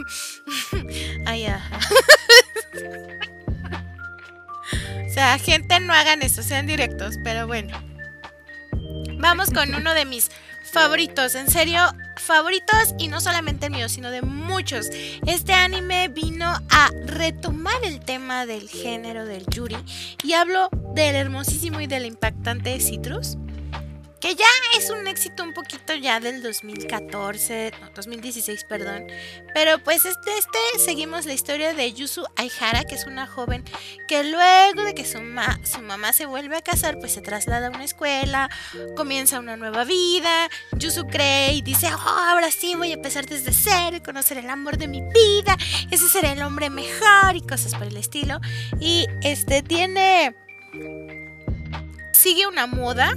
Ay, 1.26 1.46
ajá. 1.46 1.80
o 5.08 5.14
sea, 5.14 5.40
gente, 5.40 5.80
no 5.80 5.94
hagan 5.94 6.24
eso, 6.24 6.44
sean 6.44 6.68
directos, 6.68 7.16
pero 7.24 7.48
bueno. 7.48 7.82
Vamos 9.18 9.50
con 9.52 9.74
uno 9.76 9.94
de 9.94 10.04
mis 10.04 10.30
favoritos, 10.72 11.36
en 11.36 11.50
serio, 11.50 11.82
favoritos 12.18 12.96
y 12.98 13.08
no 13.08 13.20
solamente 13.20 13.66
el 13.66 13.74
mío, 13.74 13.90
sino 13.90 14.10
de 14.10 14.22
muchos. 14.22 14.90
Este 15.26 15.54
anime 15.54 16.08
vino 16.08 16.46
a 16.46 16.90
retomar 17.06 17.76
el 17.84 18.00
tema 18.00 18.46
del 18.46 18.70
género 18.70 19.26
del 19.26 19.46
Yuri 19.48 19.78
y 20.24 20.34
hablo 20.34 20.70
del 20.96 21.16
hermosísimo 21.16 21.82
y 21.82 21.88
del 21.88 22.06
impactante 22.06 22.80
Citrus. 22.80 23.38
Que 24.22 24.36
ya 24.36 24.46
es 24.78 24.92
un 24.92 25.08
éxito 25.08 25.44
un 25.44 25.54
poquito 25.54 25.96
ya 25.96 26.20
del 26.20 26.44
2014, 26.44 27.74
no, 27.82 27.90
2016, 27.90 28.64
perdón. 28.66 29.08
Pero 29.56 29.80
pues 29.84 30.06
este, 30.06 30.38
este, 30.38 30.60
seguimos 30.78 31.26
la 31.26 31.34
historia 31.34 31.74
de 31.74 31.92
Yusu 31.92 32.24
Aihara, 32.36 32.84
que 32.84 32.94
es 32.94 33.08
una 33.08 33.26
joven 33.26 33.64
que 34.08 34.24
luego 34.24 34.84
de 34.84 34.94
que 34.94 35.06
su, 35.06 35.18
su 35.64 35.82
mamá 35.82 36.14
se 36.14 36.28
vuelve 36.28 36.56
a 36.56 36.62
casar, 36.62 37.00
pues 37.00 37.14
se 37.14 37.22
traslada 37.22 37.68
a 37.68 37.70
una 37.72 37.84
escuela, 37.84 38.50
comienza 38.96 39.40
una 39.40 39.58
nueva 39.58 39.86
vida. 39.86 40.50
Yusu 40.78 41.08
cree 41.08 41.54
y 41.54 41.64
dice, 41.64 41.88
oh, 41.92 42.20
ahora 42.30 42.52
sí 42.52 42.76
voy 42.76 42.92
a 42.92 42.96
empezar 42.96 43.26
desde 43.26 43.52
cero 43.52 43.98
y 43.98 44.02
conocer 44.02 44.38
el 44.38 44.50
amor 44.52 44.78
de 44.78 44.88
mi 44.88 45.02
vida, 45.02 45.58
ese 45.90 46.08
será 46.08 46.32
el 46.32 46.44
hombre 46.44 46.70
mejor 46.70 47.36
y 47.36 47.42
cosas 47.42 47.74
por 47.74 47.88
el 47.88 47.98
estilo. 47.98 48.40
Y 48.80 49.08
este 49.24 49.64
tiene... 49.64 50.36
Sigue 52.14 52.46
una 52.46 52.68
moda 52.68 53.16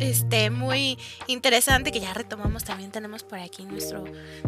este, 0.00 0.50
muy 0.50 0.98
interesante 1.26 1.92
que 1.92 2.00
ya 2.00 2.14
retomamos 2.14 2.64
también 2.64 2.90
tenemos 2.90 3.22
por 3.22 3.38
aquí 3.38 3.64
nuestro, 3.64 4.04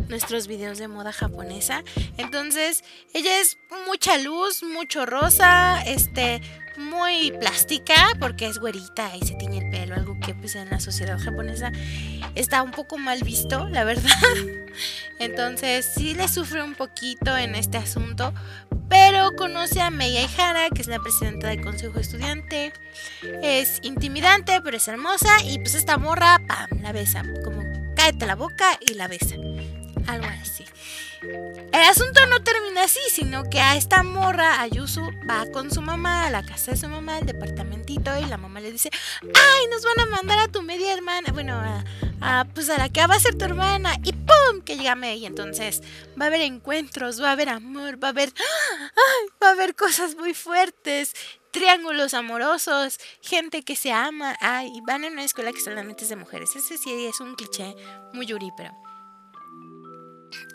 nuestros 0.08 0.46
videos 0.46 0.78
de 0.78 0.88
moda 0.88 1.12
japonesa. 1.12 1.82
Entonces, 2.16 2.82
ella 3.14 3.40
es 3.40 3.58
mucha 3.86 4.18
luz, 4.18 4.62
mucho 4.62 5.06
rosa, 5.06 5.82
este, 5.82 6.40
muy 6.76 7.32
plástica 7.32 7.94
porque 8.18 8.46
es 8.46 8.58
güerita 8.58 9.16
y 9.16 9.26
se 9.26 9.34
tiñe 9.34 9.58
el 9.58 9.70
pelo, 9.70 9.94
algo 9.94 10.16
que 10.24 10.34
pues 10.34 10.54
en 10.54 10.70
la 10.70 10.80
sociedad 10.80 11.18
japonesa 11.18 11.72
está 12.34 12.62
un 12.62 12.70
poco 12.70 12.98
mal 12.98 13.22
visto, 13.22 13.68
la 13.68 13.84
verdad. 13.84 14.10
Entonces, 15.18 15.90
sí 15.94 16.14
le 16.14 16.28
sufre 16.28 16.62
un 16.62 16.74
poquito 16.74 17.36
en 17.36 17.54
este 17.54 17.76
asunto, 17.76 18.32
pero 18.90 19.34
conoce 19.36 19.80
a 19.80 19.90
Mei 19.90 20.18
Ihara, 20.18 20.68
que 20.68 20.82
es 20.82 20.88
la 20.88 20.98
presidenta 20.98 21.48
del 21.48 21.62
consejo 21.62 22.00
estudiante. 22.00 22.72
Es 23.42 23.78
intimidante, 23.82 24.60
pero 24.60 24.76
es 24.76 24.88
hermosa. 24.88 25.30
Y 25.44 25.58
pues 25.60 25.74
esta 25.74 25.96
morra, 25.96 26.38
pam, 26.46 26.82
la 26.82 26.92
besa. 26.92 27.22
Como 27.44 27.62
cáete 27.94 28.26
la 28.26 28.34
boca 28.34 28.66
y 28.80 28.94
la 28.94 29.06
besa. 29.08 29.36
Algo 30.06 30.26
así. 30.26 30.64
El 31.22 31.82
asunto 31.82 32.24
no 32.26 32.42
termina 32.42 32.84
así, 32.84 33.00
sino 33.10 33.44
que 33.44 33.60
a 33.60 33.76
esta 33.76 34.02
morra, 34.02 34.60
Ayusu, 34.62 35.02
va 35.28 35.44
con 35.52 35.70
su 35.70 35.82
mamá 35.82 36.26
a 36.26 36.30
la 36.30 36.42
casa 36.42 36.70
de 36.70 36.78
su 36.78 36.88
mamá, 36.88 37.16
al 37.16 37.26
departamentito, 37.26 38.10
y 38.18 38.24
la 38.24 38.38
mamá 38.38 38.60
le 38.60 38.72
dice, 38.72 38.90
ay, 39.22 39.66
nos 39.70 39.84
van 39.84 40.00
a 40.00 40.16
mandar 40.16 40.38
a 40.38 40.48
tu 40.48 40.62
media 40.62 40.94
hermana, 40.94 41.30
bueno, 41.32 41.60
a, 42.22 42.46
pues 42.54 42.70
a 42.70 42.78
la 42.78 42.88
que 42.88 43.06
va 43.06 43.16
a 43.16 43.20
ser 43.20 43.36
tu 43.36 43.44
hermana, 43.44 43.96
y 44.02 44.12
¡pum! 44.12 44.62
que 44.64 44.76
llega 44.76 44.94
May. 44.94 45.26
Entonces 45.26 45.82
va 46.18 46.24
a 46.24 46.28
haber 46.28 46.40
encuentros, 46.40 47.20
va 47.22 47.28
a 47.28 47.32
haber 47.32 47.50
amor, 47.50 48.02
va 48.02 48.08
a 48.08 48.10
haber, 48.12 48.32
ay, 48.38 49.28
va 49.42 49.48
a 49.48 49.52
haber 49.52 49.74
cosas 49.74 50.16
muy 50.16 50.32
fuertes, 50.32 51.14
triángulos 51.50 52.14
amorosos, 52.14 52.98
gente 53.20 53.62
que 53.62 53.76
se 53.76 53.92
ama, 53.92 54.36
ay, 54.40 54.72
van 54.86 55.04
en 55.04 55.14
una 55.14 55.24
escuela 55.24 55.52
que 55.52 55.60
solamente 55.60 56.04
es 56.04 56.10
de 56.10 56.16
mujeres. 56.16 56.56
Ese 56.56 56.78
sí 56.78 57.06
es 57.06 57.20
un 57.20 57.34
cliché 57.34 57.74
muy 58.14 58.26
yuri, 58.26 58.50
pero 58.56 58.72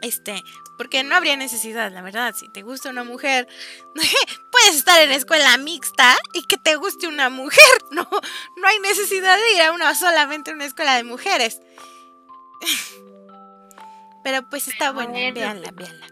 este, 0.06 0.44
porque 0.78 1.04
no 1.04 1.16
habría 1.16 1.36
necesidad, 1.36 1.92
la 1.92 2.04
verdad, 2.04 2.36
si 2.36 2.48
te 2.48 2.62
gusta 2.62 2.92
una 2.92 3.04
mujer, 3.04 3.48
puedes 4.52 4.76
estar 4.76 5.02
en 5.02 5.12
escuela 5.12 5.58
mixta 5.58 6.16
y 6.34 6.44
que 6.44 6.58
te 6.58 6.76
guste 6.76 7.08
una 7.08 7.30
mujer, 7.30 7.66
no, 7.92 8.08
no 8.12 8.68
hay 8.68 8.80
necesidad 8.80 9.36
de 9.36 9.54
ir 9.56 9.62
a 9.64 9.72
una 9.72 9.96
solamente 9.96 10.54
una 10.54 10.66
escuela 10.66 10.96
de 10.96 11.04
mujeres. 11.04 11.60
Pero 14.24 14.48
pues 14.50 14.68
está 14.68 14.92
bueno, 14.92 15.14
véanla, 15.14 15.72
véanla. 15.72 16.08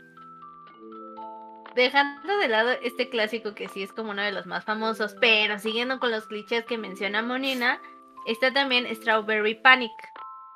Dejando 1.75 2.37
de 2.37 2.47
lado 2.47 2.71
este 2.83 3.09
clásico 3.09 3.55
que 3.55 3.67
sí 3.69 3.81
es 3.81 3.91
como 3.91 4.11
uno 4.11 4.21
de 4.21 4.31
los 4.31 4.45
más 4.45 4.63
famosos, 4.63 5.15
pero 5.19 5.57
siguiendo 5.57 5.99
con 5.99 6.11
los 6.11 6.27
clichés 6.27 6.65
que 6.65 6.77
menciona 6.77 7.23
Monina, 7.23 7.81
está 8.27 8.53
también 8.53 8.85
Strawberry 8.95 9.55
Panic 9.55 9.91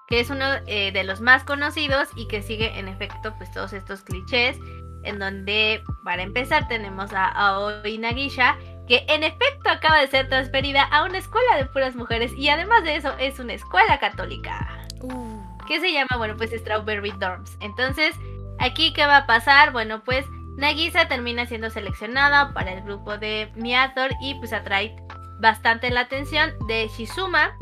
que 0.08 0.20
es 0.20 0.30
uno 0.30 0.46
eh, 0.65 0.91
de 0.91 1.04
los 1.04 1.22
más 1.22 1.43
conocidos 1.43 2.10
y 2.15 2.28
que 2.28 2.41
sigue 2.41 2.78
en 2.80 2.88
efecto 2.88 3.34
pues 3.38 3.52
todos 3.52 3.74
estos 3.74 4.02
clichés, 4.02 4.58
en 5.04 5.20
donde 5.20 5.84
para 6.04 6.24
empezar 6.24 6.67
tenemos 6.67 7.13
a 7.13 7.28
Aoi 7.28 7.98
Nagisha, 7.98 8.58
que 8.88 9.06
en 9.10 9.24
efecto 9.24 9.70
acaba 9.70 10.00
de 10.00 10.08
ser 10.08 10.30
transferida 10.30 10.84
a 10.84 11.04
una 11.04 11.17
escuela 11.17 11.58
de 11.58 11.65
puras 11.65 11.96
mujeres 11.96 12.32
y 12.38 12.50
además 12.50 12.84
de 12.84 12.96
eso 12.96 13.13
es 13.20 13.39
una 13.39 13.54
escuela 13.54 14.00
católica. 14.00 14.86
Uh. 15.02 15.38
Que 15.67 15.82
se 15.82 15.91
llama, 15.91 16.15
bueno, 16.17 16.36
pues 16.38 16.52
Strawberry 16.52 17.12
Dorms. 17.20 17.58
Entonces, 17.60 18.15
aquí 18.60 18.93
qué 18.93 19.06
va 19.06 19.17
a 19.17 19.28
pasar? 19.28 19.74
Bueno, 19.74 20.02
pues 20.06 20.26
Nagisa 20.58 21.08
termina 21.10 21.46
siendo 21.46 21.70
seleccionada 21.70 22.54
para 22.54 22.74
el 22.74 22.84
grupo 22.84 23.17
de 23.17 23.52
Miator 23.56 24.12
y 24.22 24.36
pues 24.36 24.54
atrae 24.54 24.96
bastante 25.39 25.91
la 25.91 26.02
atención 26.02 26.54
de 26.67 26.88
Shizuma, 26.88 27.56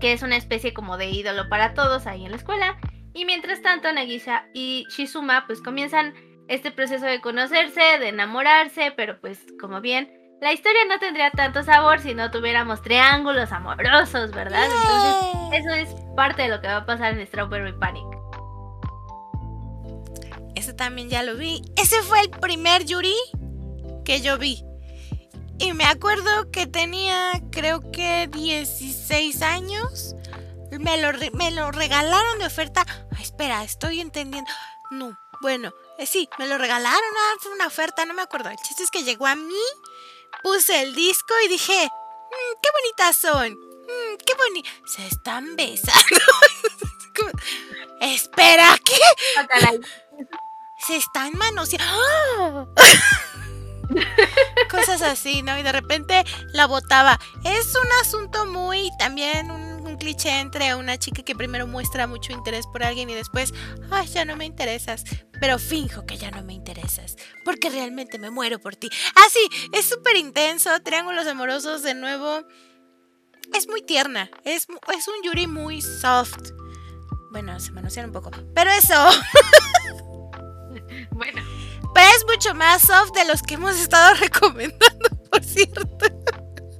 que 0.00 0.12
es 0.12 0.22
una 0.22 0.36
especie 0.36 0.74
como 0.74 0.96
de 0.96 1.10
ídolo 1.10 1.48
para 1.48 1.74
todos 1.74 2.06
ahí 2.06 2.24
en 2.24 2.30
la 2.30 2.36
escuela. 2.36 2.78
Y 3.14 3.24
mientras 3.24 3.62
tanto, 3.62 3.92
Nagisa 3.92 4.44
y 4.54 4.86
Shizuma 4.90 5.46
pues 5.46 5.60
comienzan 5.60 6.14
este 6.48 6.70
proceso 6.70 7.06
de 7.06 7.20
conocerse, 7.20 7.98
de 8.00 8.08
enamorarse, 8.08 8.92
pero 8.96 9.20
pues 9.20 9.38
como 9.60 9.80
bien, 9.80 10.12
la 10.40 10.52
historia 10.52 10.84
no 10.88 10.98
tendría 10.98 11.30
tanto 11.30 11.62
sabor 11.62 12.00
si 12.00 12.14
no 12.14 12.30
tuviéramos 12.30 12.82
triángulos 12.82 13.52
amorosos, 13.52 14.30
¿verdad? 14.32 14.64
Entonces, 14.64 15.60
eso 15.60 15.74
es 15.74 16.14
parte 16.16 16.42
de 16.42 16.48
lo 16.48 16.60
que 16.60 16.68
va 16.68 16.78
a 16.78 16.86
pasar 16.86 17.16
en 17.16 17.26
Strawberry 17.26 17.78
Panic. 17.78 18.06
Ese 20.56 20.72
también 20.72 21.08
ya 21.08 21.22
lo 21.22 21.36
vi. 21.36 21.62
Ese 21.76 22.02
fue 22.02 22.20
el 22.20 22.30
primer 22.30 22.84
Yuri 22.84 23.14
que 24.04 24.20
yo 24.20 24.38
vi. 24.38 24.64
Y 25.60 25.74
me 25.74 25.84
acuerdo 25.84 26.50
que 26.50 26.66
tenía, 26.66 27.38
creo 27.52 27.92
que 27.92 28.28
16 28.32 29.42
años. 29.42 30.14
Me 30.70 30.96
lo, 30.98 31.10
me 31.34 31.50
lo 31.50 31.70
regalaron 31.70 32.38
de 32.38 32.46
oferta. 32.46 32.86
espera, 33.20 33.62
estoy 33.62 34.00
entendiendo. 34.00 34.50
No, 34.90 35.18
bueno, 35.42 35.74
eh, 35.98 36.06
sí, 36.06 36.30
me 36.38 36.48
lo 36.48 36.56
regalaron. 36.56 36.98
Ah, 36.98 37.34
fue 37.40 37.52
una 37.52 37.66
oferta, 37.66 38.06
no 38.06 38.14
me 38.14 38.22
acuerdo. 38.22 38.48
El 38.48 38.56
chiste 38.56 38.82
es 38.84 38.90
que 38.90 39.04
llegó 39.04 39.26
a 39.26 39.34
mí, 39.34 39.62
puse 40.42 40.80
el 40.80 40.94
disco 40.94 41.34
y 41.44 41.48
dije, 41.48 41.84
mm, 41.84 42.60
qué 42.62 42.68
bonitas 42.80 43.16
son. 43.16 43.52
Mm, 43.52 44.16
qué 44.24 44.34
bonitas. 44.34 44.72
Se 44.86 45.06
están 45.06 45.56
besando. 45.56 46.24
espera, 48.00 48.78
¿qué? 48.82 48.98
Se 50.78 50.96
están 50.96 51.36
manoseando. 51.36 52.72
¡Ah! 52.78 53.26
Cosas 54.70 55.02
así, 55.02 55.42
¿no? 55.42 55.58
Y 55.58 55.62
de 55.62 55.72
repente 55.72 56.24
la 56.52 56.66
botaba. 56.66 57.18
Es 57.44 57.74
un 57.74 57.92
asunto 58.02 58.46
muy 58.46 58.90
también 58.98 59.50
un, 59.50 59.80
cliché 59.98 60.40
entre 60.40 60.74
una 60.74 60.98
chica 60.98 61.22
que 61.22 61.34
primero 61.34 61.66
muestra 61.66 62.06
mucho 62.06 62.32
interés 62.32 62.66
por 62.66 62.82
alguien 62.82 63.10
y 63.10 63.14
después, 63.14 63.52
ay, 63.90 64.06
ya 64.06 64.24
no 64.24 64.34
me 64.34 64.46
interesas. 64.46 65.04
Pero 65.40 65.58
finjo 65.58 66.06
que 66.06 66.16
ya 66.16 66.30
no 66.30 66.42
me 66.42 66.54
interesas, 66.54 67.16
porque 67.44 67.68
realmente 67.68 68.18
me 68.18 68.30
muero 68.30 68.58
por 68.60 68.76
ti. 68.76 68.88
Ah, 69.16 69.28
sí, 69.30 69.68
es 69.72 69.86
súper 69.86 70.16
intenso, 70.16 70.70
triángulos 70.82 71.26
amorosos 71.26 71.82
de 71.82 71.94
nuevo. 71.94 72.46
Es 73.52 73.68
muy 73.68 73.82
tierna, 73.82 74.30
es, 74.44 74.66
es 74.96 75.08
un 75.08 75.22
Yuri 75.22 75.46
muy 75.46 75.82
soft. 75.82 76.52
Bueno, 77.30 77.60
se 77.60 77.72
manosean 77.72 78.06
un 78.06 78.12
poco, 78.12 78.30
pero 78.54 78.70
eso. 78.70 78.94
bueno. 81.10 81.42
Pero 81.94 82.08
es 82.16 82.24
mucho 82.26 82.54
más 82.54 82.82
soft 82.82 83.12
de 83.12 83.24
los 83.24 83.42
que 83.42 83.54
hemos 83.54 83.78
estado 83.78 84.14
recomendando, 84.20 85.08
por 85.30 85.44
cierto. 85.44 85.86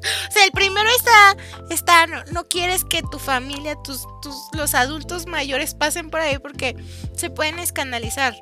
O 0.03 0.33
sea, 0.33 0.45
el 0.47 0.53
primero 0.53 0.89
está, 0.91 1.37
está 1.69 2.07
no, 2.07 2.45
quieres 2.49 2.85
que 2.85 3.03
tu 3.03 3.19
familia, 3.19 3.77
tus, 3.83 4.07
tus, 4.23 4.35
los 4.53 4.75
adultos 4.75 5.27
mayores 5.27 5.75
pasen 5.75 6.11
por 6.11 6.21
ahí 6.21 6.39
porque 6.39 6.75
se 7.15 7.29
pueden 7.29 7.59
escandalizar. 7.59 8.35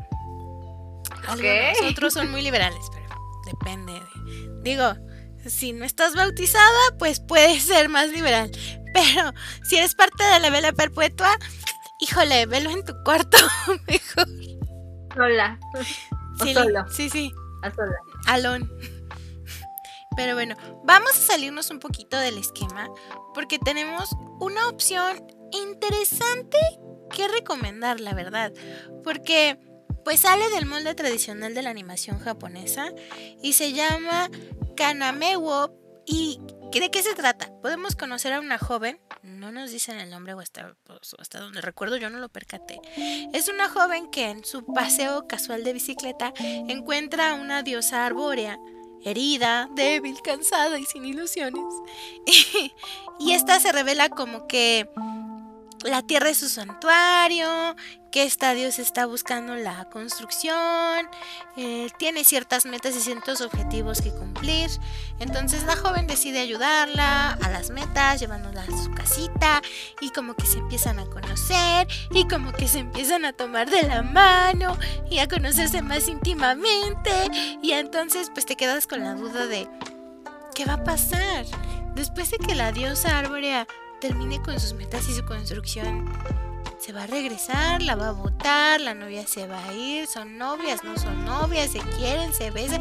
Okay. 1.33 1.75
otros 1.91 2.15
son 2.15 2.31
muy 2.31 2.43
liberales, 2.43 2.79
pero 2.93 3.21
depende. 3.47 4.01
digo, 4.63 4.95
si 5.47 5.73
no 5.73 5.85
estás 5.85 6.15
bautizada, 6.15 6.79
pues 6.99 7.21
puedes 7.21 7.63
ser 7.65 7.89
más 7.89 8.09
liberal. 8.11 8.51
Pero 8.95 9.33
si 9.69 9.77
eres 9.77 9.95
parte 9.95 10.25
de 10.25 10.41
la 10.41 10.51
vela 10.51 10.73
perpetua, 10.73 11.37
híjole, 12.01 12.47
velo 12.47 12.71
en 12.71 12.85
tu 12.85 12.95
cuarto 13.05 13.37
mejor. 13.87 14.27
Hola. 15.19 15.59
Sí, 16.43 16.55
sí, 16.91 17.11
sí. 17.11 17.35
A 17.63 17.75
sola. 17.75 17.97
Alon. 18.27 18.71
Pero 20.17 20.35
bueno, 20.35 20.57
vamos 20.85 21.11
a 21.11 21.33
salirnos 21.33 21.71
un 21.71 21.79
poquito 21.79 22.19
del 22.19 22.39
esquema 22.39 22.89
porque 23.35 23.59
tenemos 23.59 24.11
una 24.41 24.69
opción 24.69 25.25
interesante 25.53 26.59
que 27.15 27.29
recomendar, 27.29 28.01
la 28.01 28.15
verdad. 28.15 28.53
Porque 29.05 29.59
pues 30.05 30.21
sale 30.21 30.49
del 30.51 30.67
molde 30.67 30.95
tradicional 30.95 31.55
de 31.55 31.63
la 31.63 31.71
animación 31.71 32.19
japonesa 32.19 32.93
y 33.43 33.53
se 33.53 33.73
llama 33.73 34.31
Kanamewo 34.77 35.73
y 36.07 36.41
¿De 36.73 36.91
qué 36.93 37.03
se 37.03 37.15
trata? 37.15 37.51
Podemos 37.61 37.97
conocer 37.97 38.33
a 38.33 38.41
una 38.41 38.57
joven, 38.57 39.01
no 39.23 39.51
nos 39.51 39.73
dicen 39.73 39.99
el 39.99 40.11
nombre 40.11 40.35
o 40.35 40.41
hasta, 40.41 40.77
pues, 40.85 41.15
hasta 41.19 41.41
donde 41.41 41.61
recuerdo 41.61 41.97
yo 41.97 42.09
no 42.09 42.19
lo 42.19 42.29
percaté. 42.29 42.81
Es 43.33 43.49
una 43.49 43.69
joven 43.69 44.11
que 44.11 44.31
en 44.31 44.45
su 44.45 44.65
paseo 44.65 45.27
casual 45.27 45.65
de 45.65 45.73
bicicleta 45.73 46.33
encuentra 46.39 47.31
a 47.31 47.35
una 47.35 47.63
diosa 47.63 48.07
arbórea 48.07 48.59
herida, 49.05 49.69
débil, 49.75 50.23
cansada 50.23 50.79
y 50.79 50.85
sin 50.85 51.05
ilusiones. 51.05 51.65
y 53.19 53.33
esta 53.33 53.59
se 53.61 53.73
revela 53.73 54.09
como 54.09 54.47
que 54.47 54.89
la 55.85 56.03
tierra 56.03 56.31
es 56.31 56.39
su 56.39 56.49
santuario, 56.49 57.77
que 58.11 58.25
esta 58.25 58.55
Dios 58.55 58.79
está 58.79 59.07
buscando 59.07 59.55
la 59.55 59.85
construcción, 59.91 61.09
eh, 61.57 61.89
tiene 61.99 62.25
ciertas 62.25 62.65
metas 62.65 62.97
y 62.97 63.01
ciertos 63.01 63.41
objetivos 63.41 64.01
que 64.01 64.11
cumplir. 64.11 64.71
Entonces 65.21 65.65
la 65.65 65.77
joven 65.77 66.07
decide 66.07 66.41
ayudarla 66.41 67.33
a 67.33 67.51
las 67.51 67.71
metas, 67.71 68.21
llevándola 68.21 68.63
a 68.63 68.67
su 68.67 68.91
casita 68.93 69.63
y 70.01 70.11
como 70.11 70.35
que 70.35 70.47
se 70.47 70.59
empiezan 70.59 70.99
a 70.99 71.07
conocer 71.07 71.87
y 72.11 72.27
como 72.27 72.53
que 72.53 72.67
se 72.67 72.81
empiezan 72.81 73.25
a 73.25 73.33
tomar 73.33 73.71
de 73.71 73.83
la 73.83 74.03
mano 74.03 74.77
y 75.11 75.19
a 75.19 75.29
conocerse 75.29 75.83
más 75.83 76.09
íntimamente 76.09 77.13
y 77.63 77.73
entonces 77.73 78.31
pues 78.33 78.47
te 78.47 78.57
quedas 78.57 78.87
con 78.87 79.01
la 79.01 79.15
duda 79.15 79.47
de 79.47 79.69
¿qué 80.55 80.65
va 80.65 80.75
a 80.75 80.85
pasar? 80.85 81.45
Después 81.95 82.31
de 82.31 82.39
que 82.39 82.55
la 82.55 82.73
diosa 82.73 83.19
árbora 83.19 83.67
termine 84.01 84.41
con 84.43 84.59
sus 84.61 84.75
metas 84.75 85.09
y 85.09 85.15
su 85.15 85.25
construcción, 85.25 86.13
se 86.79 86.93
va 86.93 87.05
a 87.05 87.07
regresar, 87.07 87.83
la 87.83 87.97
va 87.97 88.09
a 88.09 88.13
votar, 88.13 88.81
la 88.81 88.95
novia 88.95 89.27
se 89.27 89.47
va 89.47 89.65
a 89.65 89.73
ir, 89.73 90.07
son 90.07 90.39
novias, 90.39 90.85
no 90.85 90.97
son 90.97 91.25
novias, 91.25 91.73
se 91.73 91.81
quieren, 91.81 92.33
se 92.33 92.51
besan. 92.51 92.81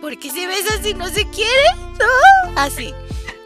¿Por 0.00 0.18
qué 0.18 0.30
se 0.30 0.46
besan 0.46 0.82
si 0.82 0.94
no 0.94 1.08
se 1.08 1.28
quieren? 1.30 1.76
Así. 2.56 2.94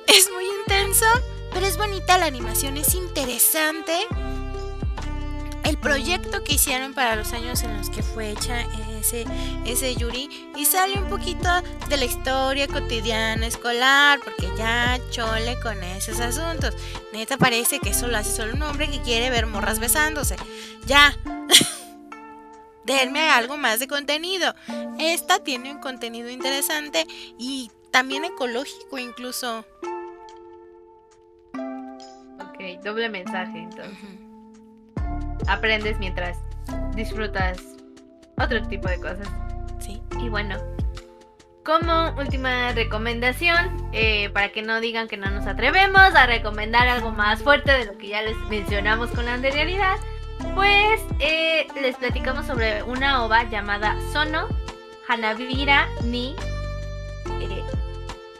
Es 0.06 0.30
muy 0.32 0.44
intenso, 0.60 1.06
pero 1.52 1.66
es 1.66 1.76
bonita 1.76 2.18
la 2.18 2.26
animación, 2.26 2.76
es 2.76 2.94
interesante 2.94 4.06
el 5.64 5.78
proyecto 5.78 6.44
que 6.44 6.54
hicieron 6.54 6.94
para 6.94 7.16
los 7.16 7.32
años 7.32 7.62
en 7.62 7.76
los 7.76 7.90
que 7.90 8.02
fue 8.02 8.30
hecha 8.30 8.60
ese, 8.98 9.24
ese 9.64 9.94
Yuri 9.96 10.28
y 10.56 10.64
sale 10.66 10.98
un 10.98 11.08
poquito 11.08 11.48
de 11.88 11.96
la 11.96 12.04
historia 12.04 12.68
cotidiana 12.68 13.46
escolar 13.46 14.20
porque 14.22 14.48
ya 14.56 14.98
chole 15.10 15.58
con 15.60 15.82
esos 15.82 16.20
asuntos. 16.20 16.74
Neta 17.12 17.36
parece 17.38 17.80
que 17.80 17.90
eso 17.90 18.08
lo 18.08 18.18
hace 18.18 18.30
solo 18.30 18.54
un 18.54 18.62
hombre 18.62 18.90
que 18.90 19.00
quiere 19.00 19.30
ver 19.30 19.46
morras 19.46 19.78
besándose. 19.78 20.36
Ya. 20.86 21.16
Denme 22.84 23.30
algo 23.30 23.56
más 23.56 23.80
de 23.80 23.88
contenido. 23.88 24.54
Esta 24.98 25.38
tiene 25.38 25.72
un 25.72 25.80
contenido 25.80 26.28
interesante 26.28 27.06
y 27.38 27.70
también 27.90 28.26
ecológico 28.26 28.98
incluso. 28.98 29.64
Ok, 32.40 32.82
doble 32.84 33.08
mensaje 33.08 33.58
entonces 33.58 34.23
aprendes 35.48 35.98
mientras 35.98 36.38
disfrutas 36.94 37.58
otro 38.36 38.62
tipo 38.68 38.88
de 38.88 38.98
cosas. 38.98 39.28
Sí. 39.78 40.02
Y 40.20 40.28
bueno, 40.28 40.56
como 41.64 42.10
última 42.18 42.72
recomendación, 42.72 43.88
eh, 43.92 44.30
para 44.30 44.50
que 44.50 44.62
no 44.62 44.80
digan 44.80 45.08
que 45.08 45.16
no 45.16 45.30
nos 45.30 45.46
atrevemos 45.46 46.14
a 46.14 46.26
recomendar 46.26 46.88
algo 46.88 47.10
más 47.10 47.42
fuerte 47.42 47.72
de 47.72 47.86
lo 47.86 47.96
que 47.96 48.08
ya 48.08 48.22
les 48.22 48.36
mencionamos 48.50 49.10
con 49.10 49.28
anterioridad, 49.28 49.96
pues 50.54 51.00
eh, 51.20 51.66
les 51.80 51.96
platicamos 51.96 52.46
sobre 52.46 52.82
una 52.82 53.24
ova 53.24 53.44
llamada 53.44 53.96
Sono 54.12 54.48
Hanabira 55.08 55.88
ni 56.04 56.36
eh, 57.40 57.62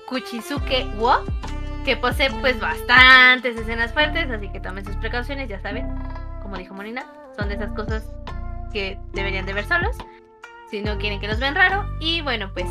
Kuchisuke 0.07 0.87
wo, 0.97 1.25
que 1.85 1.97
posee 1.97 2.31
pues 2.41 2.61
bastantes 2.61 3.57
escenas 3.57 3.93
fuertes, 3.93 4.31
así 4.31 4.51
que 4.51 4.61
tomen 4.61 4.85
sus 4.85 4.97
precauciones, 4.97 5.49
ya 5.49 5.61
saben 5.61 5.89
como 6.45 6.57
dijo 6.57 6.75
Molina, 6.75 7.05
son 7.37 7.49
de 7.49 7.57
esas 7.57 7.73
cosas 7.73 8.09
que 8.73 9.01
deberían 9.13 9.47
de 9.47 9.55
ver 9.55 9.67
solos, 9.67 9.97
si 10.71 10.83
no 10.83 10.99
quieren 10.99 11.19
que 11.19 11.27
los 11.27 11.41
vean 11.41 11.57
raro. 11.57 11.85
Y 11.99 12.21
bueno, 12.21 12.53
pues 12.53 12.67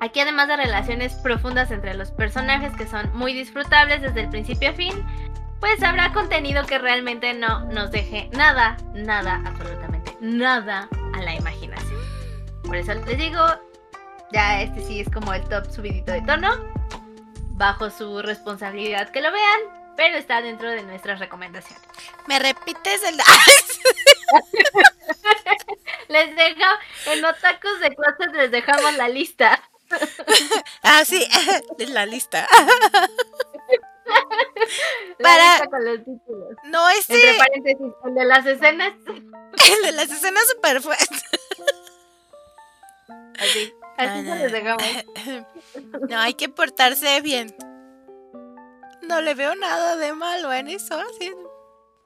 aquí 0.00 0.18
además 0.18 0.48
de 0.48 0.56
relaciones 0.56 1.14
profundas 1.14 1.70
entre 1.70 1.94
los 1.94 2.10
personajes 2.10 2.72
que 2.72 2.86
son 2.86 3.08
muy 3.14 3.32
disfrutables 3.32 4.02
desde 4.02 4.22
el 4.22 4.30
principio 4.30 4.70
a 4.70 4.72
fin, 4.72 4.94
pues 5.60 5.82
habrá 5.82 6.12
contenido 6.12 6.64
que 6.64 6.78
realmente 6.78 7.34
no 7.34 7.66
nos 7.66 7.90
deje 7.90 8.30
nada, 8.32 8.78
nada, 8.94 9.42
absolutamente 9.46 10.16
nada 10.20 10.88
a 11.14 11.20
la 11.20 11.34
imaginación. 11.34 12.00
Por 12.64 12.76
eso 12.76 12.94
les 12.94 13.18
digo, 13.18 13.44
ya 14.32 14.62
este 14.62 14.80
sí 14.82 15.00
es 15.00 15.10
como 15.10 15.34
el 15.34 15.44
top 15.44 15.70
subidito 15.70 16.12
de 16.12 16.22
tono, 16.22 16.50
bajo 17.50 17.90
su 17.90 18.22
responsabilidad 18.22 19.10
que 19.10 19.20
lo 19.20 19.30
vean, 19.30 19.79
pero 20.00 20.16
está 20.16 20.40
dentro 20.40 20.70
de 20.70 20.82
nuestras 20.82 21.18
recomendaciones. 21.18 21.86
¿Me 22.26 22.38
repites 22.38 23.02
el...? 23.02 23.18
les 26.08 26.34
dejo, 26.34 26.70
en 27.08 27.22
Otacos 27.22 27.80
de 27.80 27.94
Clases 27.94 28.32
les 28.32 28.50
dejamos 28.50 28.94
la 28.94 29.10
lista. 29.10 29.62
ah, 30.82 31.04
sí, 31.04 31.28
es 31.78 31.90
la 31.90 32.06
lista. 32.06 32.48
La 35.18 35.22
Para... 35.22 35.52
lista 35.52 35.66
con 35.66 35.84
los 35.84 35.98
títulos. 35.98 36.56
No, 36.64 36.88
ese... 36.88 37.16
Entre 37.16 37.34
paréntesis, 37.34 37.92
el 38.02 38.14
de 38.14 38.24
las 38.24 38.46
escenas. 38.46 38.94
el 39.06 39.82
de 39.82 39.92
las 39.92 40.10
escenas 40.10 40.48
super 40.48 40.80
fuertes. 40.80 41.24
Así, 43.38 43.74
así 43.98 44.24
se 44.24 44.34
les 44.34 44.50
dejamos. 44.50 44.82
No, 46.08 46.20
hay 46.20 46.32
que 46.32 46.48
portarse 46.48 47.20
bien 47.20 47.54
no 49.10 49.20
le 49.20 49.34
veo 49.34 49.54
nada 49.56 49.96
de 49.96 50.14
malo 50.14 50.52
en 50.52 50.68
eso. 50.68 50.98
Así. 50.98 51.32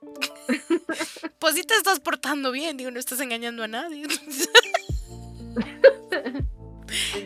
pues 1.38 1.54
si 1.54 1.62
te 1.62 1.74
estás 1.74 2.00
portando 2.00 2.50
bien, 2.50 2.76
digo, 2.78 2.90
no 2.90 2.98
estás 2.98 3.20
engañando 3.20 3.62
a 3.62 3.68
nadie. 3.68 4.06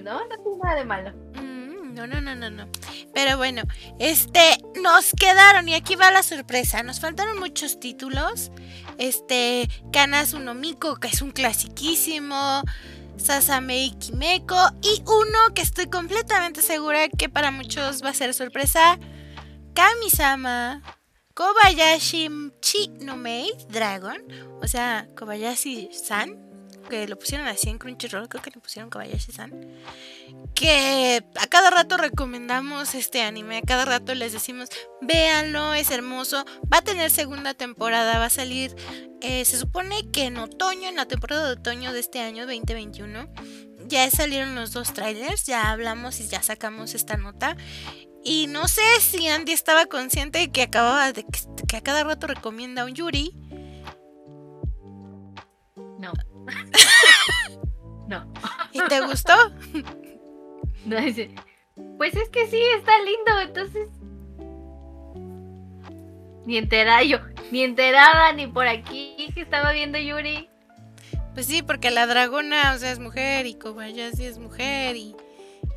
no, 0.03 0.27
no 0.27 0.37
tiene 0.43 0.59
nada 0.63 0.77
de 0.77 0.85
malo. 0.85 1.13
Mm, 1.35 1.95
no, 1.95 2.07
no, 2.07 2.21
no, 2.21 2.35
no, 2.35 2.51
no. 2.51 2.69
Pero 3.15 3.37
bueno, 3.37 3.63
este, 3.99 4.59
nos 4.83 5.13
quedaron, 5.19 5.69
y 5.69 5.75
aquí 5.75 5.95
va 5.95 6.11
la 6.11 6.23
sorpresa, 6.23 6.83
nos 6.83 7.01
faltaron 7.01 7.39
muchos 7.39 7.81
títulos. 7.81 8.51
Este, 8.99 9.69
Kanas 9.93 10.35
Unomiko, 10.35 10.97
que 10.97 11.09
es 11.09 11.23
un 11.23 11.31
clasiquísimo. 11.31 12.63
Sasamei 13.17 13.91
Kimeko. 13.99 14.57
Y 14.83 15.03
uno 15.07 15.55
que 15.55 15.63
estoy 15.63 15.87
completamente 15.87 16.63
segura 16.63 17.09
que 17.09 17.29
para 17.29 17.51
muchos 17.51 18.05
va 18.05 18.11
a 18.11 18.15
ser 18.15 18.33
sorpresa. 18.35 18.99
Kamisama 19.79 20.83
Kobayashi 21.35 22.51
Chi 22.61 22.89
no 22.99 23.17
Mei 23.17 23.53
Dragon, 23.69 24.21
o 24.61 24.67
sea, 24.67 25.07
Kobayashi-san, 25.15 26.37
que 26.91 27.07
lo 27.07 27.17
pusieron 27.17 27.47
así 27.47 27.71
en 27.71 27.79
Crunchyroll, 27.79 28.29
creo 28.29 28.43
que 28.43 28.51
le 28.51 28.61
pusieron 28.61 28.91
Kobayashi-san, 28.91 29.53
que 30.57 31.25
a 31.41 31.47
cada 31.47 31.71
rato 31.71 31.97
recomendamos 31.97 32.97
este 32.97 33.23
anime, 33.23 33.59
a 33.59 33.63
cada 33.63 33.85
rato 33.85 34.17
les 34.17 34.33
decimos, 34.33 34.69
véanlo, 35.01 35.75
es 35.75 35.93
hermoso, 35.93 36.45
va 36.73 36.79
a 36.79 36.83
tener 36.83 37.13
segunda 37.13 37.55
temporada, 37.55 38.19
va 38.19 38.25
a 38.25 38.31
salir, 38.31 38.75
eh, 39.21 39.45
se 39.45 39.59
supone 39.59 40.11
que 40.11 40.25
en 40.25 40.39
otoño, 40.39 40.89
en 40.89 40.97
la 40.97 41.07
temporada 41.07 41.47
de 41.47 41.53
otoño 41.53 41.93
de 41.93 42.01
este 42.01 42.19
año 42.19 42.49
2021, 42.49 43.29
ya 43.89 44.11
salieron 44.11 44.55
los 44.55 44.73
dos 44.73 44.93
trailers, 44.93 45.45
ya 45.47 45.71
hablamos 45.71 46.21
y 46.21 46.29
ya 46.29 46.43
sacamos 46.43 46.95
esta 46.95 47.17
nota. 47.17 47.57
Y 48.25 48.47
no 48.47 48.69
sé 48.69 48.83
si 49.01 49.27
Andy 49.29 49.53
estaba 49.53 49.87
consciente 49.87 50.39
de 50.39 50.51
que 50.51 50.63
acababa 50.63 51.13
de 51.13 51.25
que, 51.25 51.77
a 51.77 51.81
cada 51.81 52.05
rato 52.05 52.27
recomienda 52.27 52.85
un 52.85 52.95
Yuri. 52.95 53.33
No. 55.99 56.13
no. 58.09 58.33
¿Y 58.73 58.81
te 58.89 59.01
gustó? 59.01 59.35
no, 60.85 60.97
pues 61.97 62.15
es 62.15 62.29
que 62.31 62.47
sí, 62.49 62.61
está 62.77 62.93
lindo, 63.03 63.41
entonces. 63.41 63.89
Ni 66.45 66.57
enterada 66.57 67.03
yo, 67.03 67.19
ni 67.51 67.63
enterada, 67.63 68.33
ni 68.33 68.47
por 68.47 68.67
aquí 68.67 69.31
que 69.35 69.43
estaba 69.43 69.73
viendo 69.73 69.99
Yuri. 69.99 70.49
Pues 71.39 71.47
sí, 71.47 71.63
porque 71.63 71.93
la 71.93 72.09
dragona, 72.09 72.73
o 72.75 72.79
sea, 72.81 72.91
es 72.91 72.99
mujer 72.99 73.47
y 73.47 73.55
Kobayashi 73.55 74.25
es 74.25 74.39
mujer 74.41 74.97
y, 74.97 75.15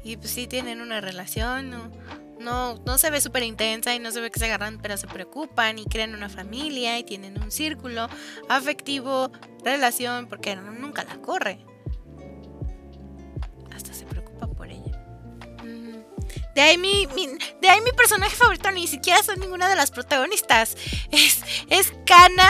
y 0.04 0.18
pues 0.18 0.32
sí 0.32 0.48
tienen 0.48 0.82
una 0.82 1.02
relación, 1.02 1.70
¿no? 1.70 1.92
no, 2.40 2.82
no 2.84 2.98
se 2.98 3.12
ve 3.12 3.22
súper 3.22 3.44
intensa 3.44 3.94
y 3.94 4.00
no 4.00 4.10
se 4.10 4.22
ve 4.22 4.32
que 4.32 4.40
se 4.40 4.46
agarran, 4.46 4.80
pero 4.82 4.98
se 4.98 5.06
preocupan 5.06 5.78
y 5.78 5.86
crean 5.86 6.16
una 6.16 6.30
familia 6.30 6.98
y 6.98 7.04
tienen 7.04 7.40
un 7.40 7.52
círculo 7.52 8.10
afectivo, 8.50 9.32
relación, 9.64 10.26
porque 10.26 10.56
nunca 10.56 11.04
la 11.04 11.22
corre. 11.22 11.64
Hasta 13.72 13.94
se 13.94 14.08
preocupa 14.08 14.48
por 14.48 14.68
ella. 14.68 15.00
De 16.56 16.62
ahí 16.62 16.80
mi, 16.80 17.06
de 17.62 17.70
ahí 17.70 17.82
mi 17.82 17.92
personaje 17.92 18.36
favorito 18.36 18.72
ni 18.72 18.88
siquiera 18.88 19.22
son 19.22 19.40
ninguna 19.40 19.70
de 19.70 19.76
las 19.76 19.92
protagonistas. 19.92 20.76
Es, 21.12 21.44
es 21.70 21.94
Kana. 22.08 22.50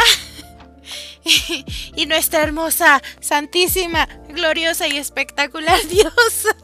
Y, 1.95 2.05
nuestra 2.05 2.41
hermosa, 2.41 3.01
santísima, 3.19 4.07
gloriosa 4.29 4.87
y 4.87 4.97
espectacular 4.97 5.79
diosa 5.89 6.55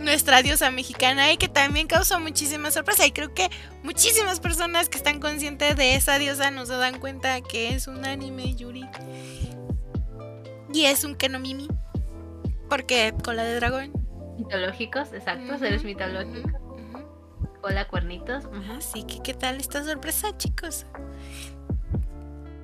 nuestra 0.00 0.42
diosa 0.42 0.70
mexicana 0.70 1.32
y 1.32 1.38
que 1.38 1.48
también 1.48 1.86
causó 1.88 2.20
muchísima 2.20 2.70
sorpresa. 2.70 3.04
Y 3.06 3.12
creo 3.12 3.34
que 3.34 3.50
muchísimas 3.82 4.40
personas 4.40 4.88
que 4.88 4.96
están 4.96 5.20
conscientes 5.20 5.76
de 5.76 5.94
esa 5.94 6.18
diosa 6.18 6.50
nos 6.50 6.68
dan 6.68 7.00
cuenta 7.00 7.40
que 7.40 7.74
es 7.74 7.88
un 7.88 8.04
anime 8.04 8.54
Yuri. 8.54 8.86
Y 10.72 10.84
es 10.84 11.04
un 11.04 11.16
Kenomimi. 11.16 11.68
Porque 12.68 13.14
cola 13.24 13.42
de 13.44 13.56
dragón. 13.56 13.92
Mitológicos, 14.38 15.12
exacto, 15.12 15.58
seres 15.58 15.82
mitológicos. 15.82 16.67
Cola 17.60 17.88
cuernitos. 17.88 18.44
Así 18.76 19.04
que, 19.04 19.20
¿qué 19.22 19.34
tal 19.34 19.56
esta 19.56 19.84
sorpresa, 19.84 20.36
chicos? 20.36 20.86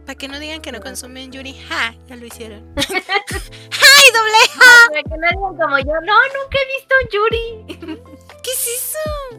Para 0.06 0.16
que 0.16 0.28
no 0.28 0.38
digan 0.38 0.60
que 0.60 0.70
no 0.70 0.80
consumen 0.80 1.32
Yuri. 1.32 1.54
¡Ja! 1.68 1.94
Ya 2.06 2.16
lo 2.16 2.26
hicieron. 2.26 2.74
¡Ay, 2.76 4.06
doble 4.12 4.38
ja! 4.54 4.88
Para 4.88 5.02
que 5.02 5.08
no 5.10 5.28
digan 5.28 5.56
como 5.56 5.78
yo. 5.78 6.00
No, 6.02 6.14
nunca 6.22 6.58
he 6.60 6.66
visto 6.76 6.94
Yuri. 7.12 8.02
¿Qué 8.42 8.50
es 8.50 8.68
eso? 8.68 9.38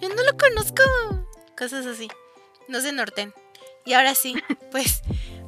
Yo 0.00 0.08
no 0.08 0.22
lo 0.22 0.36
conozco. 0.36 0.82
Cosas 1.56 1.86
así. 1.86 2.08
No 2.68 2.80
se 2.80 2.92
norten. 2.92 3.34
Y 3.84 3.92
ahora 3.92 4.14
sí, 4.14 4.34
pues 4.70 5.02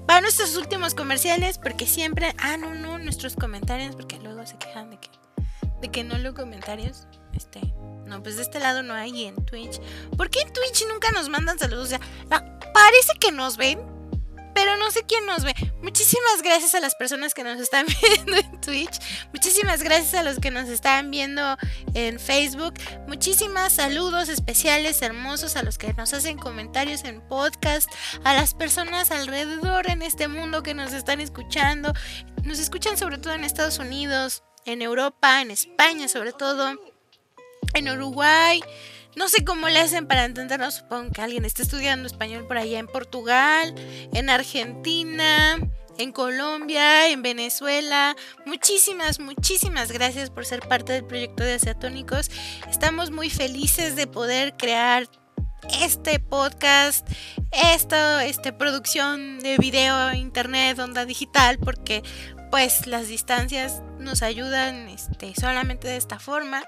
para 0.07 0.21
nuestros 0.21 0.57
últimos 0.57 0.95
comerciales, 0.95 1.59
porque 1.59 1.87
siempre. 1.87 2.35
Ah, 2.39 2.57
no, 2.57 2.75
no, 2.75 2.99
nuestros 2.99 3.35
comentarios, 3.35 3.97
porque 3.97 4.19
luego 4.19 4.47
se 4.47 4.59
quejan 4.59 4.91
de 4.91 4.99
que, 4.99 5.09
de 5.81 5.89
que 5.91 6.05
no 6.05 6.19
los 6.19 6.35
comentarios. 6.35 7.07
Este. 7.33 7.61
No, 8.07 8.23
pues 8.23 8.37
de 8.37 8.43
este 8.43 8.61
lado 8.61 8.83
no 8.83 8.95
hay 8.95 9.25
en 9.25 9.45
Twitch. 9.45 9.81
¿Por 10.17 10.31
qué 10.31 10.41
en 10.41 10.53
Twitch 10.53 10.85
nunca 10.89 11.11
nos 11.11 11.29
mandan 11.29 11.59
saludos? 11.59 11.87
O 11.87 11.89
sea, 11.89 12.01
parece 12.73 13.13
que 13.21 13.33
nos 13.33 13.57
ven, 13.57 13.81
pero 14.55 14.77
no 14.79 14.91
sé 14.91 15.03
quién 15.07 15.27
nos 15.27 15.45
ve. 15.45 15.55
Muchísimas 15.83 16.41
gracias 16.43 16.75
a 16.75 16.81
las 16.81 16.95
personas 16.95 17.35
que 17.35 17.45
nos 17.45 17.61
están 17.61 17.85
viendo 18.03 18.37
en 18.37 18.61
Twitch. 18.61 18.99
Muchísimas 19.33 19.83
gracias 19.83 20.15
a 20.15 20.23
los 20.23 20.39
que 20.39 20.51
nos 20.51 20.69
están 20.69 21.11
viendo 21.11 21.59
en 21.93 22.19
Facebook. 22.19 22.73
Muchísimas 23.07 23.75
saludos 23.75 24.31
especiales, 24.31 25.03
hermosos, 25.03 25.57
a 25.57 25.63
los 25.63 25.77
que 25.77 25.93
nos 25.93 26.15
hacen 26.15 26.39
comentarios 26.39 27.05
en 27.05 27.21
podcast, 27.29 27.91
a 28.25 28.33
las 28.33 28.55
personas 28.55 29.11
alrededor 29.11 29.91
en 29.91 30.01
este 30.01 30.27
mundo 30.27 30.63
que 30.63 30.73
nos 30.73 30.95
están 30.95 31.21
escuchando. 31.21 31.93
Nos 32.45 32.59
escuchan 32.59 32.97
sobre 32.97 33.19
todo 33.19 33.35
en 33.35 33.45
Estados 33.45 33.79
Unidos, 33.79 34.43
en 34.65 34.81
Europa, 34.81 35.43
en 35.43 35.51
España 35.51 36.09
sobre 36.09 36.33
todo, 36.33 36.79
en 37.75 37.89
Uruguay. 37.89 38.63
No 39.17 39.29
sé 39.29 39.45
cómo 39.45 39.69
le 39.69 39.79
hacen 39.79 40.07
para 40.07 40.25
entendernos. 40.25 40.75
Supongo 40.75 41.11
que 41.11 41.23
alguien 41.23 41.45
está 41.45 41.63
estudiando 41.63 42.07
español 42.07 42.47
por 42.47 42.59
allá 42.59 42.79
en 42.79 42.87
Portugal, 42.87 43.75
en 44.13 44.29
Argentina, 44.29 45.59
en 45.99 46.13
Colombia, 46.13 47.09
en 47.09 47.23
Venezuela. 47.23 48.15
Muchísimas, 48.45 49.19
muchísimas 49.19 49.91
gracias 49.91 50.31
por 50.31 50.45
ser 50.45 50.61
parte 50.61 50.93
del 50.93 51.05
proyecto 51.05 51.45
de 51.45 51.55
Asiatónicos. 51.55 52.31
Estamos 52.71 53.11
muy 53.11 53.31
felices 53.31 53.97
de 53.97 54.07
poder 54.07 54.55
crear 54.57 55.09
este 55.81 56.21
podcast, 56.21 57.09
esta 57.51 58.25
este, 58.25 58.53
producción 58.53 59.41
de 59.41 59.59
video, 59.59 60.13
internet, 60.13 60.79
onda 60.79 61.05
digital, 61.05 61.59
porque 61.59 62.03
pues 62.51 62.87
las 62.87 63.09
distancias 63.09 63.83
nos 63.99 64.23
ayudan 64.23 64.89
este, 64.89 65.35
solamente 65.35 65.89
de 65.89 65.97
esta 65.97 66.19
forma. 66.19 66.65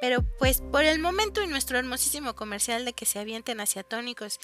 Pero 0.00 0.22
pues 0.38 0.60
por 0.60 0.84
el 0.84 0.98
momento 0.98 1.42
y 1.42 1.46
nuestro 1.46 1.78
hermosísimo 1.78 2.34
comercial 2.34 2.84
de 2.84 2.92
que 2.92 3.06
se 3.06 3.18
avienten 3.18 3.60
hacia 3.60 3.82
tónicos. 3.82 4.38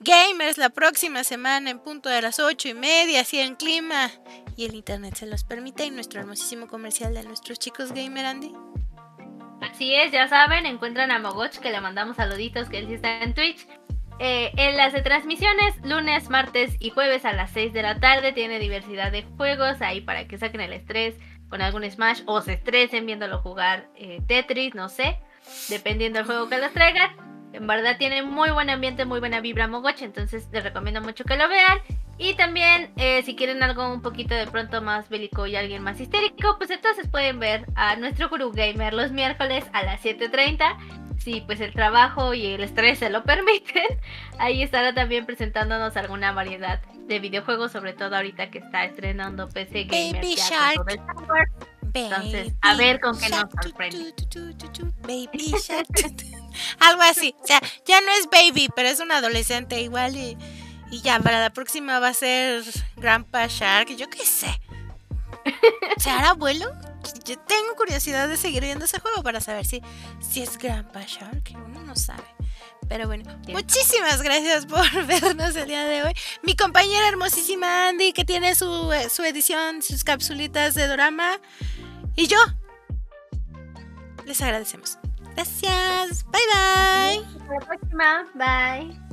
Gamers 0.00 0.58
la 0.58 0.70
próxima 0.70 1.24
semana 1.24 1.70
en 1.70 1.80
punto 1.80 2.08
de 2.08 2.22
las 2.22 2.38
ocho 2.38 2.68
y 2.68 2.74
media, 2.74 3.22
así 3.22 3.40
en 3.40 3.56
clima. 3.56 4.10
Y 4.56 4.66
el 4.66 4.74
internet 4.74 5.16
se 5.16 5.26
los 5.26 5.42
permite. 5.44 5.84
Y 5.86 5.90
nuestro 5.90 6.20
hermosísimo 6.20 6.68
comercial 6.68 7.14
de 7.14 7.24
nuestros 7.24 7.58
chicos 7.58 7.92
gamer, 7.92 8.26
Andy. 8.26 8.52
Así 9.60 9.92
es, 9.94 10.12
ya 10.12 10.28
saben, 10.28 10.66
encuentran 10.66 11.10
a 11.10 11.18
Mogoch 11.18 11.58
que 11.58 11.70
le 11.70 11.80
mandamos 11.80 12.16
saluditos, 12.16 12.68
que 12.68 12.78
él 12.78 12.86
sí 12.86 12.94
está 12.94 13.22
en 13.22 13.34
Twitch. 13.34 13.66
Eh, 14.20 14.50
en 14.56 14.76
las 14.76 14.92
de 14.92 15.02
transmisiones, 15.02 15.76
lunes, 15.84 16.28
martes 16.28 16.76
y 16.80 16.90
jueves 16.90 17.24
a 17.24 17.32
las 17.32 17.52
6 17.52 17.72
de 17.72 17.82
la 17.82 18.00
tarde, 18.00 18.32
tiene 18.32 18.58
diversidad 18.58 19.12
de 19.12 19.22
juegos 19.36 19.80
ahí 19.80 20.00
para 20.00 20.26
que 20.26 20.38
saquen 20.38 20.60
el 20.60 20.72
estrés 20.72 21.14
con 21.48 21.62
algún 21.62 21.88
Smash 21.88 22.22
o 22.26 22.40
se 22.40 22.54
estresen 22.54 23.06
viéndolo 23.06 23.38
jugar 23.40 23.88
eh, 23.94 24.20
Tetris, 24.26 24.74
no 24.74 24.88
sé, 24.88 25.18
dependiendo 25.68 26.18
del 26.18 26.26
juego 26.26 26.48
que 26.48 26.58
les 26.58 26.72
traigan. 26.72 27.27
En 27.52 27.66
verdad 27.66 27.96
tiene 27.98 28.22
muy 28.22 28.50
buen 28.50 28.70
ambiente, 28.70 29.04
muy 29.04 29.20
buena 29.20 29.40
vibra 29.40 29.66
Mogoche, 29.68 30.04
entonces 30.04 30.48
les 30.52 30.62
recomiendo 30.62 31.00
mucho 31.00 31.24
que 31.24 31.36
lo 31.36 31.48
vean. 31.48 31.78
Y 32.18 32.34
también, 32.34 32.92
eh, 32.96 33.22
si 33.22 33.36
quieren 33.36 33.62
algo 33.62 33.92
un 33.92 34.02
poquito 34.02 34.34
de 34.34 34.46
pronto 34.46 34.82
más 34.82 35.08
bélico 35.08 35.46
y 35.46 35.56
alguien 35.56 35.82
más 35.82 36.00
histérico, 36.00 36.56
pues 36.58 36.70
entonces 36.70 37.08
pueden 37.08 37.38
ver 37.38 37.64
a 37.74 37.96
nuestro 37.96 38.28
Guru 38.28 38.52
Gamer 38.52 38.92
los 38.92 39.12
miércoles 39.12 39.64
a 39.72 39.82
las 39.82 40.02
7.30 40.02 40.76
si 41.18 41.40
pues 41.40 41.60
el 41.60 41.72
trabajo 41.72 42.32
y 42.32 42.46
el 42.46 42.62
estrés 42.62 43.00
se 43.00 43.10
lo 43.10 43.24
permiten, 43.24 43.84
ahí 44.38 44.62
estará 44.62 44.94
también 44.94 45.26
presentándonos 45.26 45.96
alguna 45.96 46.32
variedad 46.32 46.80
de 47.06 47.18
videojuegos, 47.18 47.72
sobre 47.72 47.92
todo 47.92 48.16
ahorita 48.16 48.50
que 48.50 48.58
está 48.58 48.84
estrenando 48.84 49.48
PC 49.48 49.84
Gamer. 49.84 50.14
Baby 50.14 50.34
Shark. 50.36 51.00
Entonces, 51.94 52.54
a 52.60 52.76
ver 52.76 53.00
con 53.00 53.18
qué 53.18 53.28
nos 53.30 53.46
sorprende. 53.62 54.14
Baby 55.02 55.54
Shark. 55.60 55.88
Algo 56.80 57.02
así. 57.02 57.34
O 57.42 57.46
sea, 57.46 57.60
ya 57.86 58.00
no 58.00 58.10
es 58.12 58.28
baby, 58.30 58.68
pero 58.74 58.88
es 58.88 59.00
un 59.00 59.12
adolescente 59.12 59.80
igual 59.80 60.16
y, 60.16 60.36
y 60.90 61.00
ya, 61.02 61.18
para 61.20 61.40
la 61.40 61.50
próxima 61.50 61.98
va 61.98 62.08
a 62.08 62.14
ser 62.14 62.64
Grandpa 62.96 63.46
Shark, 63.46 63.94
yo 63.96 64.08
qué 64.08 64.24
sé. 64.24 64.60
¿Se 65.98 66.10
hará 66.10 66.30
abuelo? 66.30 66.70
Yo 67.24 67.38
tengo 67.38 67.74
curiosidad 67.76 68.28
de 68.28 68.36
seguir 68.36 68.62
viendo 68.62 68.84
ese 68.84 68.98
juego 69.00 69.22
para 69.22 69.40
saber 69.40 69.64
si, 69.64 69.82
si 70.20 70.42
es 70.42 70.58
Grandpa 70.58 71.02
Shark, 71.06 71.52
uno 71.54 71.82
no 71.82 71.96
sabe. 71.96 72.24
Pero 72.88 73.06
bueno, 73.06 73.24
muchísimas 73.48 74.22
gracias 74.22 74.64
por 74.64 75.06
vernos 75.06 75.54
el 75.56 75.68
día 75.68 75.84
de 75.84 76.04
hoy. 76.04 76.12
Mi 76.42 76.56
compañera 76.56 77.08
hermosísima 77.08 77.88
Andy, 77.88 78.12
que 78.12 78.24
tiene 78.24 78.54
su, 78.54 78.92
eh, 78.92 79.10
su 79.10 79.22
edición, 79.24 79.82
sus 79.82 80.04
capsulitas 80.04 80.74
de 80.74 80.86
drama. 80.86 81.38
Y 82.16 82.26
yo. 82.26 82.38
Les 84.24 84.40
agradecemos. 84.40 84.98
Gracias. 85.38 86.24
Bye 86.32 86.40
bye. 86.52 87.24
Hasta 87.24 87.54
la 87.54 87.60
próxima. 87.60 88.26
Bye. 88.34 89.07